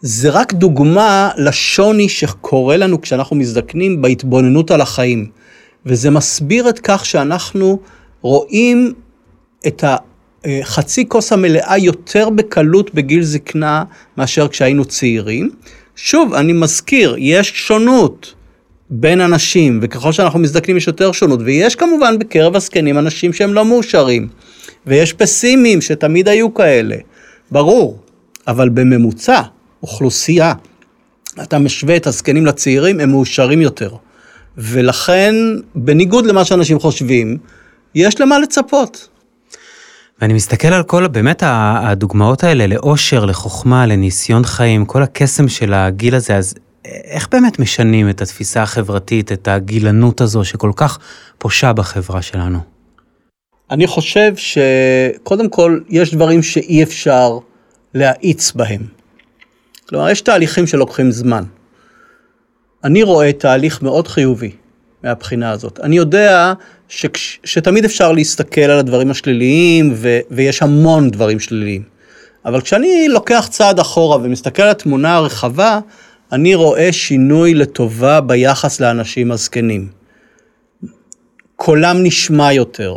זה 0.02 0.30
רק 0.30 0.54
דוגמה 0.54 1.30
לשוני 1.38 2.10
שקורה 2.10 2.78
לנו 2.78 3.02
כשאנחנו 3.02 3.36
מזדקנים 3.36 4.02
בהתבוננות 4.02 4.72
על 4.72 4.82
החיים. 4.82 5.30
וזה 5.86 6.10
מסביר 6.10 6.70
את 6.70 6.80
כך 6.80 7.06
שאנחנו 7.06 7.80
רואים 8.22 8.94
את 9.68 9.84
החצי 10.46 11.06
כוס 11.08 11.34
המלאה 11.34 11.78
יותר 11.78 12.30
בקלות 12.30 12.94
בגיל 12.94 13.24
זקנה 13.24 13.84
מאשר 14.18 14.48
כשהיינו 14.48 14.86
צעירים. 14.86 15.50
שוב, 15.96 16.34
אני 16.34 16.54
מזכיר, 16.54 17.16
יש 17.20 17.52
שונות. 17.56 18.34
בין 18.92 19.22
אנשים, 19.22 19.80
וככל 19.82 20.12
שאנחנו 20.12 20.40
מזדקנים 20.40 20.78
יש 20.78 20.88
יותר 20.88 21.12
שונות, 21.12 21.40
ויש 21.44 21.76
כמובן 21.76 22.20
בקרב 22.20 22.56
הזקנים 22.56 22.98
אנשים 22.98 23.34
שהם 23.34 23.54
לא 23.54 23.66
מאושרים, 23.66 24.28
ויש 24.88 25.14
פסימיים 25.14 25.82
שתמיד 25.82 26.28
היו 26.28 26.54
כאלה, 26.54 26.96
ברור, 27.52 28.00
אבל 28.48 28.70
בממוצע, 28.70 29.42
אוכלוסייה, 29.84 30.54
אתה 31.42 31.60
משווה 31.60 31.96
את 31.96 32.08
הזקנים 32.08 32.46
לצעירים, 32.46 33.00
הם 33.00 33.10
מאושרים 33.10 33.62
יותר. 33.62 33.90
ולכן, 34.58 35.36
בניגוד 35.76 36.26
למה 36.26 36.46
שאנשים 36.46 36.80
חושבים, 36.80 37.38
יש 37.96 38.22
למה 38.22 38.40
לצפות. 38.40 39.08
ואני 40.22 40.34
מסתכל 40.34 40.68
על 40.68 40.84
כל, 40.84 41.08
באמת, 41.08 41.44
הדוגמאות 41.46 42.44
האלה 42.44 42.68
לאושר, 42.68 43.26
לחוכמה, 43.26 43.86
לניסיון 43.86 44.46
חיים, 44.46 44.86
כל 44.86 45.04
הקסם 45.04 45.48
של 45.48 45.74
הגיל 45.74 46.16
הזה, 46.16 46.38
אז 46.38 46.54
איך 46.86 47.28
באמת 47.32 47.60
משנים 47.60 48.10
את 48.10 48.22
התפיסה 48.22 48.64
החברתית, 48.64 49.32
את 49.32 49.48
הגילנות 49.48 50.22
הזו 50.22 50.44
שכל 50.44 50.72
כך 50.76 51.00
פושה 51.38 51.74
בחברה 51.74 52.22
שלנו? 52.22 52.60
אני 53.72 53.88
חושב 53.88 54.34
שקודם 54.36 55.50
כל 55.50 55.80
יש 55.90 56.14
דברים 56.14 56.44
שאי 56.44 56.84
אפשר 56.84 57.38
להאיץ 57.94 58.52
בהם. 58.52 58.82
כלומר, 59.90 60.10
יש 60.10 60.22
תהליכים 60.22 60.68
שלוקחים 60.68 61.12
זמן. 61.12 61.44
אני 62.84 63.04
רואה 63.04 63.34
תהליך 63.34 63.82
מאוד 63.82 64.08
חיובי 64.08 64.52
מהבחינה 65.04 65.52
הזאת. 65.52 65.80
אני 65.84 65.98
יודע 65.98 66.54
שכש, 66.88 67.40
שתמיד 67.44 67.86
אפשר 67.86 68.12
להסתכל 68.12 68.62
על 68.62 68.80
הדברים 68.80 69.12
השליליים, 69.12 69.92
ו, 69.96 70.20
ויש 70.32 70.62
המון 70.62 71.10
דברים 71.10 71.40
שליליים. 71.40 71.84
אבל 72.46 72.62
כשאני 72.62 73.08
לוקח 73.10 73.48
צעד 73.52 73.80
אחורה 73.80 74.18
ומסתכל 74.18 74.62
על 74.62 74.70
התמונה 74.70 75.16
הרחבה, 75.16 75.80
אני 76.32 76.56
רואה 76.56 76.94
שינוי 76.94 77.54
לטובה 77.54 78.22
ביחס 78.22 78.80
לאנשים 78.80 79.32
הזקנים. 79.32 79.90
קולם 81.56 82.04
נשמע 82.04 82.54
יותר. 82.54 82.96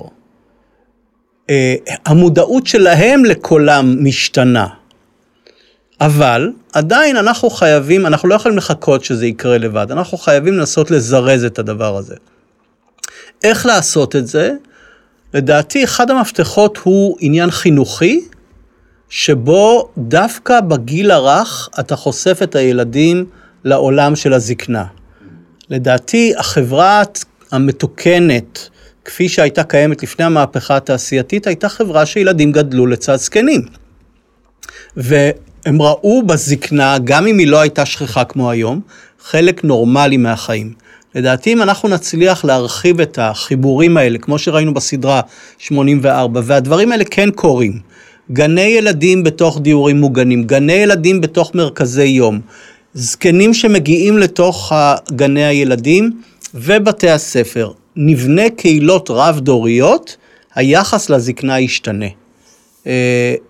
אה, 1.50 1.74
המודעות 2.06 2.66
שלהם 2.66 3.24
לקולם 3.24 4.04
משתנה. 4.04 4.66
אבל 6.00 6.52
עדיין 6.72 7.16
אנחנו 7.16 7.50
חייבים, 7.50 8.06
אנחנו 8.06 8.28
לא 8.28 8.34
יכולים 8.34 8.58
לחכות 8.58 9.04
שזה 9.04 9.26
יקרה 9.26 9.58
לבד, 9.58 9.86
אנחנו 9.90 10.18
חייבים 10.18 10.54
לנסות 10.54 10.90
לזרז 10.90 11.44
את 11.44 11.58
הדבר 11.58 11.96
הזה. 11.96 12.14
איך 13.44 13.66
לעשות 13.66 14.16
את 14.16 14.26
זה? 14.26 14.52
לדעתי 15.34 15.84
אחד 15.84 16.10
המפתחות 16.10 16.78
הוא 16.82 17.16
עניין 17.20 17.50
חינוכי, 17.50 18.20
שבו 19.08 19.88
דווקא 19.98 20.60
בגיל 20.60 21.10
הרך 21.10 21.68
אתה 21.80 21.96
חושף 21.96 22.38
את 22.42 22.54
הילדים 22.54 23.24
לעולם 23.64 24.16
של 24.16 24.32
הזקנה. 24.32 24.84
לדעתי 25.70 26.32
החברה 26.38 27.02
המתוקנת, 27.52 28.68
כפי 29.04 29.28
שהייתה 29.28 29.64
קיימת 29.64 30.02
לפני 30.02 30.24
המהפכה 30.24 30.76
התעשייתית, 30.76 31.46
הייתה 31.46 31.68
חברה 31.68 32.06
שילדים 32.06 32.52
גדלו 32.52 32.86
לצד 32.86 33.16
זקנים. 33.16 33.62
והם 34.96 35.82
ראו 35.82 36.22
בזקנה, 36.26 36.98
גם 37.04 37.26
אם 37.26 37.38
היא 37.38 37.48
לא 37.48 37.60
הייתה 37.60 37.86
שכיחה 37.86 38.24
כמו 38.24 38.50
היום, 38.50 38.80
חלק 39.24 39.64
נורמלי 39.64 40.16
מהחיים. 40.16 40.72
לדעתי 41.14 41.52
אם 41.52 41.62
אנחנו 41.62 41.88
נצליח 41.88 42.44
להרחיב 42.44 43.00
את 43.00 43.18
החיבורים 43.22 43.96
האלה, 43.96 44.18
כמו 44.18 44.38
שראינו 44.38 44.74
בסדרה 44.74 45.20
84, 45.58 46.40
והדברים 46.44 46.92
האלה 46.92 47.04
כן 47.04 47.30
קורים, 47.30 47.80
גני 48.32 48.60
ילדים 48.60 49.24
בתוך 49.24 49.60
דיורים 49.60 50.00
מוגנים, 50.00 50.44
גני 50.44 50.72
ילדים 50.72 51.20
בתוך 51.20 51.54
מרכזי 51.54 52.04
יום, 52.04 52.40
זקנים 52.94 53.54
שמגיעים 53.54 54.18
לתוך 54.18 54.72
גני 55.10 55.44
הילדים 55.44 56.10
ובתי 56.54 57.10
הספר, 57.10 57.72
נבנה 57.96 58.50
קהילות 58.50 59.10
רב-דוריות, 59.10 60.16
היחס 60.54 61.10
לזקנה 61.10 61.60
ישתנה. 61.60 62.06
Uh, 62.84 62.86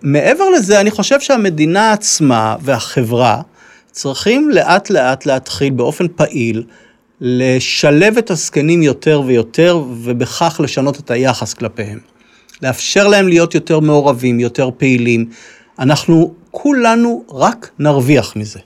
מעבר 0.01 0.49
לזה, 0.49 0.81
אני 0.81 0.91
חושב 0.91 1.19
שהמדינה 1.19 1.91
עצמה 1.91 2.55
והחברה 2.61 3.41
צריכים 3.91 4.49
לאט 4.49 4.89
לאט 4.89 5.25
להתחיל 5.25 5.73
באופן 5.73 6.07
פעיל 6.15 6.63
לשלב 7.21 8.17
את 8.17 8.31
הזקנים 8.31 8.83
יותר 8.83 9.21
ויותר, 9.25 9.83
ובכך 10.03 10.59
לשנות 10.63 10.99
את 10.99 11.11
היחס 11.11 11.53
כלפיהם. 11.53 12.14
לאפשר 12.61 13.07
להם 13.07 13.27
להיות 13.27 13.55
יותר 13.55 13.79
מעורבים, 13.79 14.39
יותר 14.39 14.69
פעילים. 14.77 15.29
אנחנו 15.79 16.33
כולנו 16.51 17.23
רק 17.31 17.69
נרוויח 17.79 18.35
מזה. 18.35 18.59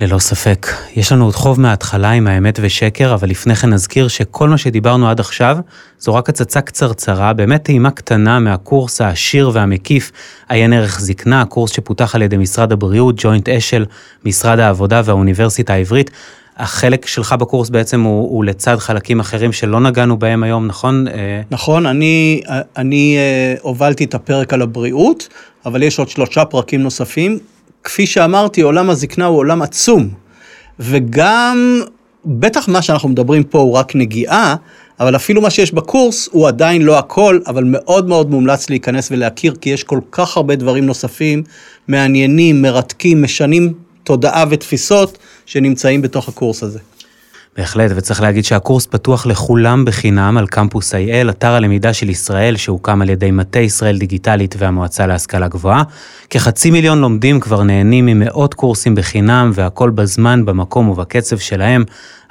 ללא 0.00 0.18
ספק. 0.18 0.66
יש 0.96 1.12
לנו 1.12 1.24
עוד 1.24 1.34
חוב 1.34 1.60
מההתחלה 1.60 2.10
עם 2.10 2.26
האמת 2.26 2.58
ושקר, 2.62 3.14
אבל 3.14 3.28
לפני 3.28 3.54
כן 3.54 3.70
נזכיר 3.70 4.08
שכל 4.08 4.48
מה 4.48 4.58
שדיברנו 4.58 5.10
עד 5.10 5.20
עכשיו, 5.20 5.56
זו 5.98 6.14
רק 6.14 6.28
הצצה 6.28 6.60
קצרצרה, 6.60 7.32
באמת 7.32 7.62
טעימה 7.62 7.90
קטנה 7.90 8.38
מהקורס 8.38 9.00
העשיר 9.00 9.50
והמקיף 9.52 10.12
עיין 10.48 10.72
ערך 10.72 11.00
זקנה, 11.00 11.42
הקורס 11.42 11.70
שפותח 11.70 12.14
על 12.14 12.22
ידי 12.22 12.36
משרד 12.36 12.72
הבריאות, 12.72 13.14
ג'וינט 13.18 13.48
אשל, 13.48 13.84
משרד 14.24 14.58
העבודה 14.58 15.02
והאוניברסיטה 15.04 15.72
העברית. 15.72 16.10
החלק 16.56 17.06
שלך 17.06 17.32
בקורס 17.32 17.70
בעצם 17.70 18.00
הוא, 18.00 18.30
הוא 18.30 18.44
לצד 18.44 18.76
חלקים 18.76 19.20
אחרים 19.20 19.52
שלא 19.52 19.80
נגענו 19.80 20.18
בהם 20.18 20.42
היום, 20.42 20.66
נכון? 20.66 21.08
אה, 21.08 21.40
נכון, 21.50 21.86
אני, 21.86 22.42
אני 22.76 23.16
אה, 23.18 23.54
הובלתי 23.62 24.04
את 24.04 24.14
הפרק 24.14 24.52
על 24.52 24.62
הבריאות, 24.62 25.28
אבל 25.66 25.82
יש 25.82 25.98
עוד 25.98 26.08
שלושה 26.08 26.44
פרקים 26.44 26.82
נוספים. 26.82 27.38
כפי 27.84 28.06
שאמרתי, 28.06 28.60
עולם 28.60 28.90
הזקנה 28.90 29.26
הוא 29.26 29.38
עולם 29.38 29.62
עצום, 29.62 30.08
וגם, 30.80 31.80
בטח 32.26 32.68
מה 32.68 32.82
שאנחנו 32.82 33.08
מדברים 33.08 33.42
פה 33.42 33.58
הוא 33.58 33.72
רק 33.72 33.96
נגיעה, 33.96 34.56
אבל 35.00 35.16
אפילו 35.16 35.40
מה 35.42 35.50
שיש 35.50 35.72
בקורס 35.72 36.28
הוא 36.32 36.48
עדיין 36.48 36.82
לא 36.82 36.98
הכל, 36.98 37.40
אבל 37.46 37.64
מאוד 37.66 38.08
מאוד 38.08 38.30
מומלץ 38.30 38.70
להיכנס 38.70 39.08
ולהכיר, 39.10 39.54
כי 39.60 39.70
יש 39.70 39.84
כל 39.84 40.00
כך 40.12 40.36
הרבה 40.36 40.56
דברים 40.56 40.86
נוספים, 40.86 41.42
מעניינים, 41.88 42.62
מרתקים, 42.62 43.22
משנים 43.22 43.72
תודעה 44.04 44.44
ותפיסות 44.50 45.18
שנמצאים 45.46 46.02
בתוך 46.02 46.28
הקורס 46.28 46.62
הזה. 46.62 46.78
בהחלט, 47.56 47.90
וצריך 47.96 48.22
להגיד 48.22 48.44
שהקורס 48.44 48.86
פתוח 48.86 49.26
לכולם 49.26 49.84
בחינם 49.84 50.38
על 50.38 50.46
קמפוס 50.46 50.94
IL, 50.94 51.30
אתר 51.30 51.50
הלמידה 51.50 51.92
של 51.92 52.10
ישראל 52.10 52.56
שהוקם 52.56 53.02
על 53.02 53.10
ידי 53.10 53.30
מטה 53.30 53.60
ישראל 53.60 53.98
דיגיטלית 53.98 54.54
והמועצה 54.58 55.06
להשכלה 55.06 55.48
גבוהה. 55.48 55.82
כחצי 56.30 56.70
מיליון 56.70 57.00
לומדים 57.00 57.40
כבר 57.40 57.62
נהנים 57.62 58.06
ממאות 58.06 58.54
קורסים 58.54 58.94
בחינם 58.94 59.50
והכל 59.54 59.90
בזמן, 59.90 60.44
במקום 60.44 60.88
ובקצב 60.88 61.38
שלהם. 61.38 61.84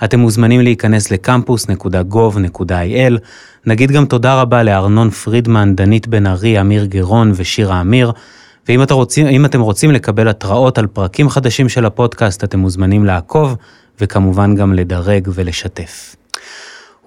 אתם 0.04 0.20
מוזמנים 0.20 0.62
להיכנס 0.62 1.12
לקמפוס.gov.il. 1.12 3.18
נגיד 3.66 3.92
גם 3.92 4.06
תודה 4.06 4.42
רבה 4.42 4.64
לארנון 4.64 5.10
פרידמן, 5.10 5.76
דנית 5.76 6.08
בן 6.08 6.28
ארי, 6.28 6.62
אמיר 6.62 6.86
גרון 6.86 7.32
ושירה 7.36 7.82
אמיר. 7.82 8.12
ואם 8.68 8.84
אתם 8.84 8.94
רוצים, 8.94 9.46
אתם 9.46 9.62
רוצים 9.62 9.92
לקבל 9.92 10.28
התראות 10.28 10.78
על 10.78 10.88
פרקים 10.88 11.30
חדשים 11.30 11.70
של 11.70 11.86
הפודקאסט, 11.86 12.44
אתם 12.44 12.60
מוזמנים 12.60 13.06
לעקוב, 13.06 13.56
וכמובן 14.02 14.56
גם 14.56 14.74
לדרג 14.74 15.28
ולשתף. 15.34 16.16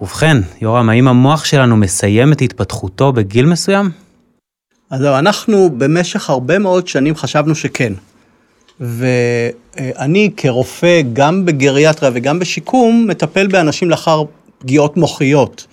ובכן, 0.01 0.37
יורם, 0.61 0.89
האם 0.89 1.07
המוח 1.07 1.45
שלנו 1.45 1.77
מסיים 1.77 2.33
את 2.33 2.41
התפתחותו 2.41 3.13
בגיל 3.13 3.45
מסוים? 3.45 3.89
אז 4.89 5.01
זהו, 5.01 5.15
אנחנו 5.15 5.69
במשך 5.77 6.29
הרבה 6.29 6.59
מאוד 6.59 6.87
שנים 6.87 7.15
חשבנו 7.15 7.55
שכן. 7.55 7.93
ואני 8.79 10.31
כרופא, 10.37 11.01
גם 11.13 11.45
בגריאטריה 11.45 12.11
וגם 12.15 12.39
בשיקום, 12.39 13.05
מטפל 13.09 13.47
באנשים 13.47 13.89
לאחר 13.89 14.23
פגיעות 14.57 14.97
מוחיות. 14.97 15.67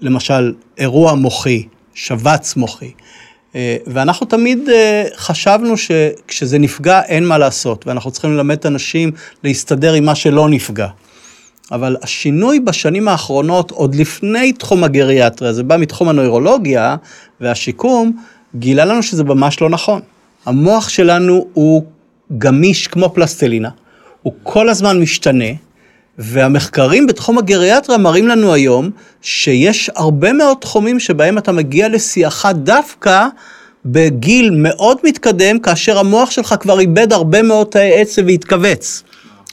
למשל, 0.00 0.54
אירוע 0.78 1.14
מוחי, 1.14 1.66
שבץ 1.94 2.56
מוחי. 2.56 2.90
אה, 3.54 3.76
ואנחנו 3.86 4.26
תמיד 4.26 4.68
אה, 4.68 5.04
חשבנו 5.16 5.76
שכשזה 5.76 6.58
נפגע 6.58 7.00
אין 7.02 7.24
מה 7.26 7.38
לעשות, 7.38 7.86
ואנחנו 7.86 8.10
צריכים 8.10 8.32
ללמד 8.32 8.56
את 8.56 8.64
האנשים 8.64 9.12
להסתדר 9.44 9.92
עם 9.92 10.04
מה 10.04 10.14
שלא 10.14 10.48
נפגע. 10.48 10.88
אבל 11.72 11.96
השינוי 12.02 12.60
בשנים 12.60 13.08
האחרונות, 13.08 13.70
עוד 13.70 13.94
לפני 13.94 14.52
תחום 14.52 14.84
הגריאטריה, 14.84 15.52
זה 15.52 15.62
בא 15.62 15.76
מתחום 15.76 16.08
הנוירולוגיה 16.08 16.96
והשיקום, 17.40 18.12
גילה 18.54 18.84
לנו 18.84 19.02
שזה 19.02 19.24
ממש 19.24 19.60
לא 19.60 19.70
נכון. 19.70 20.00
המוח 20.46 20.88
שלנו 20.88 21.46
הוא 21.52 21.84
גמיש 22.38 22.86
כמו 22.86 23.14
פלסטלינה, 23.14 23.68
הוא 24.22 24.32
כל 24.42 24.68
הזמן 24.68 25.00
משתנה, 25.00 25.44
והמחקרים 26.18 27.06
בתחום 27.06 27.38
הגריאטריה 27.38 27.98
מראים 27.98 28.28
לנו 28.28 28.54
היום 28.54 28.90
שיש 29.22 29.90
הרבה 29.96 30.32
מאוד 30.32 30.56
תחומים 30.60 31.00
שבהם 31.00 31.38
אתה 31.38 31.52
מגיע 31.52 31.88
לשיאך 31.88 32.46
דווקא 32.54 33.26
בגיל 33.84 34.50
מאוד 34.50 34.98
מתקדם, 35.04 35.58
כאשר 35.58 35.98
המוח 35.98 36.30
שלך 36.30 36.54
כבר 36.60 36.80
איבד 36.80 37.12
הרבה 37.12 37.42
מאוד 37.42 37.66
תאי 37.66 38.00
עצב 38.00 38.22
והתכווץ. 38.26 39.02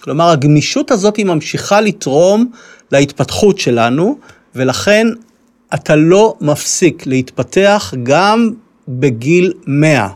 כלומר, 0.02 0.30
הגמישות 0.30 0.92
הזאת 0.92 1.18
היא 1.18 1.26
ממשיכה 1.26 1.82
לתרום 1.82 2.52
להתפתחות 2.92 3.60
שלנו, 3.60 4.18
ולכן 4.56 5.08
אתה 5.74 5.96
לא 5.96 6.36
מפסיק 6.42 7.08
להתפתח 7.08 7.94
גם 8.04 8.52
בגיל 8.88 9.54
100. 9.68 10.08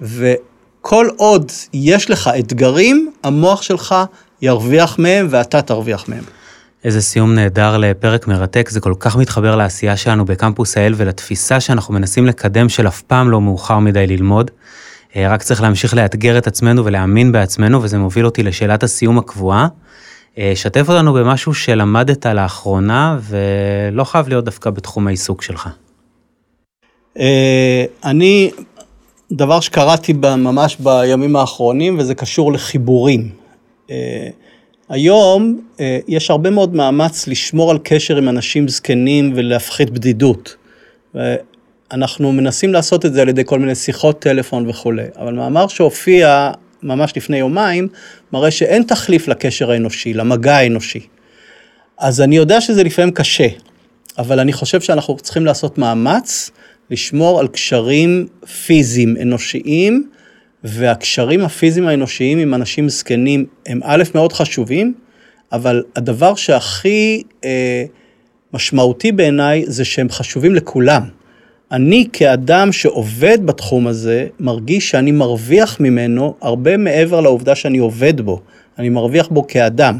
וכל 0.00 1.08
עוד 1.16 1.52
יש 1.72 2.10
לך 2.10 2.30
אתגרים, 2.38 3.10
המוח 3.22 3.62
שלך 3.62 3.94
ירוויח 4.44 4.98
מהם 4.98 5.26
ואתה 5.30 5.62
תרוויח 5.62 6.08
מהם. 6.08 6.24
איזה 6.84 7.02
סיום 7.02 7.34
נהדר 7.34 7.76
לפרק 7.76 8.26
מרתק, 8.26 8.68
זה 8.68 8.80
כל 8.80 8.94
כך 9.00 9.16
מתחבר 9.16 9.56
לעשייה 9.56 9.96
שלנו 9.96 10.24
בקמפוס 10.24 10.76
האל 10.76 10.94
ולתפיסה 10.96 11.60
שאנחנו 11.60 11.94
מנסים 11.94 12.26
לקדם 12.26 12.68
של 12.68 12.88
אף 12.88 13.02
פעם 13.02 13.30
לא 13.30 13.40
מאוחר 13.40 13.78
מדי 13.78 14.06
ללמוד. 14.06 14.50
אה, 15.16 15.28
רק 15.28 15.42
צריך 15.42 15.62
להמשיך 15.62 15.94
לאתגר 15.94 16.38
את 16.38 16.46
עצמנו 16.46 16.84
ולהאמין 16.84 17.32
בעצמנו, 17.32 17.82
וזה 17.82 17.98
מוביל 17.98 18.26
אותי 18.26 18.42
לשאלת 18.42 18.82
הסיום 18.82 19.18
הקבועה. 19.18 19.68
אה, 20.38 20.52
שתף 20.54 20.88
אותנו 20.88 21.12
במשהו 21.12 21.54
שלמדת 21.54 22.26
לאחרונה, 22.26 23.18
ולא 23.22 24.04
חייב 24.04 24.28
להיות 24.28 24.44
דווקא 24.44 24.70
בתחום 24.70 25.06
העיסוק 25.06 25.42
שלך. 25.42 25.68
אה, 27.18 27.84
אני, 28.04 28.50
דבר 29.32 29.60
שקראתי 29.60 30.12
ממש 30.22 30.76
בימים 30.76 31.36
האחרונים, 31.36 31.98
וזה 31.98 32.14
קשור 32.14 32.52
לחיבורים. 32.52 33.43
אה, 33.90 34.28
היום 34.88 35.60
אה, 35.80 35.98
יש 36.08 36.30
הרבה 36.30 36.50
מאוד 36.50 36.74
מאמץ 36.74 37.28
לשמור 37.28 37.70
על 37.70 37.78
קשר 37.84 38.16
עם 38.16 38.28
אנשים 38.28 38.68
זקנים 38.68 39.32
ולהפחית 39.36 39.90
בדידות. 39.90 40.56
אנחנו 41.92 42.32
מנסים 42.32 42.72
לעשות 42.72 43.06
את 43.06 43.14
זה 43.14 43.22
על 43.22 43.28
ידי 43.28 43.42
כל 43.44 43.58
מיני 43.58 43.74
שיחות 43.74 44.20
טלפון 44.20 44.70
וכולי, 44.70 45.02
אבל 45.16 45.32
מאמר 45.32 45.68
שהופיע 45.68 46.50
ממש 46.82 47.12
לפני 47.16 47.36
יומיים, 47.36 47.88
מראה 48.32 48.50
שאין 48.50 48.82
תחליף 48.82 49.28
לקשר 49.28 49.70
האנושי, 49.70 50.14
למגע 50.14 50.56
האנושי. 50.56 51.00
אז 51.98 52.20
אני 52.20 52.36
יודע 52.36 52.60
שזה 52.60 52.84
לפעמים 52.84 53.10
קשה, 53.10 53.46
אבל 54.18 54.40
אני 54.40 54.52
חושב 54.52 54.80
שאנחנו 54.80 55.16
צריכים 55.16 55.46
לעשות 55.46 55.78
מאמץ 55.78 56.50
לשמור 56.90 57.40
על 57.40 57.48
קשרים 57.48 58.26
פיזיים, 58.66 59.16
אנושיים, 59.22 60.08
והקשרים 60.64 61.40
הפיזיים 61.40 61.88
האנושיים 61.88 62.38
עם 62.38 62.54
אנשים 62.54 62.88
זקנים 62.88 63.46
הם 63.66 63.80
א', 63.84 64.02
מאוד 64.14 64.32
חשובים, 64.32 64.94
אבל 65.52 65.82
הדבר 65.96 66.34
שהכי 66.34 67.22
אה, 67.44 67.84
משמעותי 68.54 69.12
בעיניי 69.12 69.64
זה 69.66 69.84
שהם 69.84 70.08
חשובים 70.08 70.54
לכולם. 70.54 71.02
אני 71.72 72.08
כאדם 72.12 72.72
שעובד 72.72 73.38
בתחום 73.44 73.86
הזה, 73.86 74.26
מרגיש 74.40 74.90
שאני 74.90 75.12
מרוויח 75.12 75.80
ממנו 75.80 76.34
הרבה 76.40 76.76
מעבר 76.76 77.20
לעובדה 77.20 77.54
שאני 77.54 77.78
עובד 77.78 78.20
בו. 78.20 78.40
אני 78.78 78.88
מרוויח 78.88 79.28
בו 79.28 79.46
כאדם. 79.46 79.98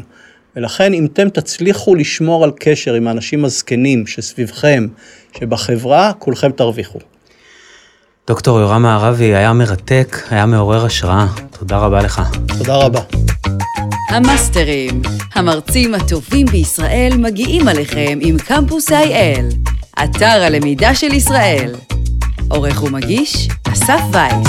ולכן 0.55 0.93
אם 0.93 1.05
אתם 1.05 1.29
תצליחו 1.29 1.95
לשמור 1.95 2.43
על 2.43 2.51
קשר 2.59 2.93
עם 2.93 3.07
האנשים 3.07 3.45
הזקנים 3.45 4.07
שסביבכם, 4.07 4.87
שבחברה, 5.39 6.13
כולכם 6.19 6.51
תרוויחו. 6.51 6.99
דוקטור 8.27 8.59
יורם 8.59 8.81
מערבי 8.81 9.35
היה 9.35 9.53
מרתק, 9.53 10.17
היה 10.29 10.45
מעורר 10.45 10.85
השראה. 10.85 11.27
תודה 11.59 11.77
רבה 11.77 12.01
לך. 12.01 12.21
תודה 12.57 12.75
רבה. 12.75 12.99
המאסטרים, 14.09 15.01
המרצים 15.33 15.95
הטובים 15.95 16.45
בישראל 16.45 17.13
מגיעים 17.17 17.67
עליכם 17.67 18.19
עם 18.21 18.37
קמפוס 18.37 18.91
IL, 18.91 19.71
אתר 20.03 20.25
הלמידה 20.25 20.95
של 20.95 21.13
ישראל. 21.13 21.75
עורך 22.49 22.83
ומגיש, 22.83 23.49
אסף 23.73 24.01
וייס. 24.11 24.47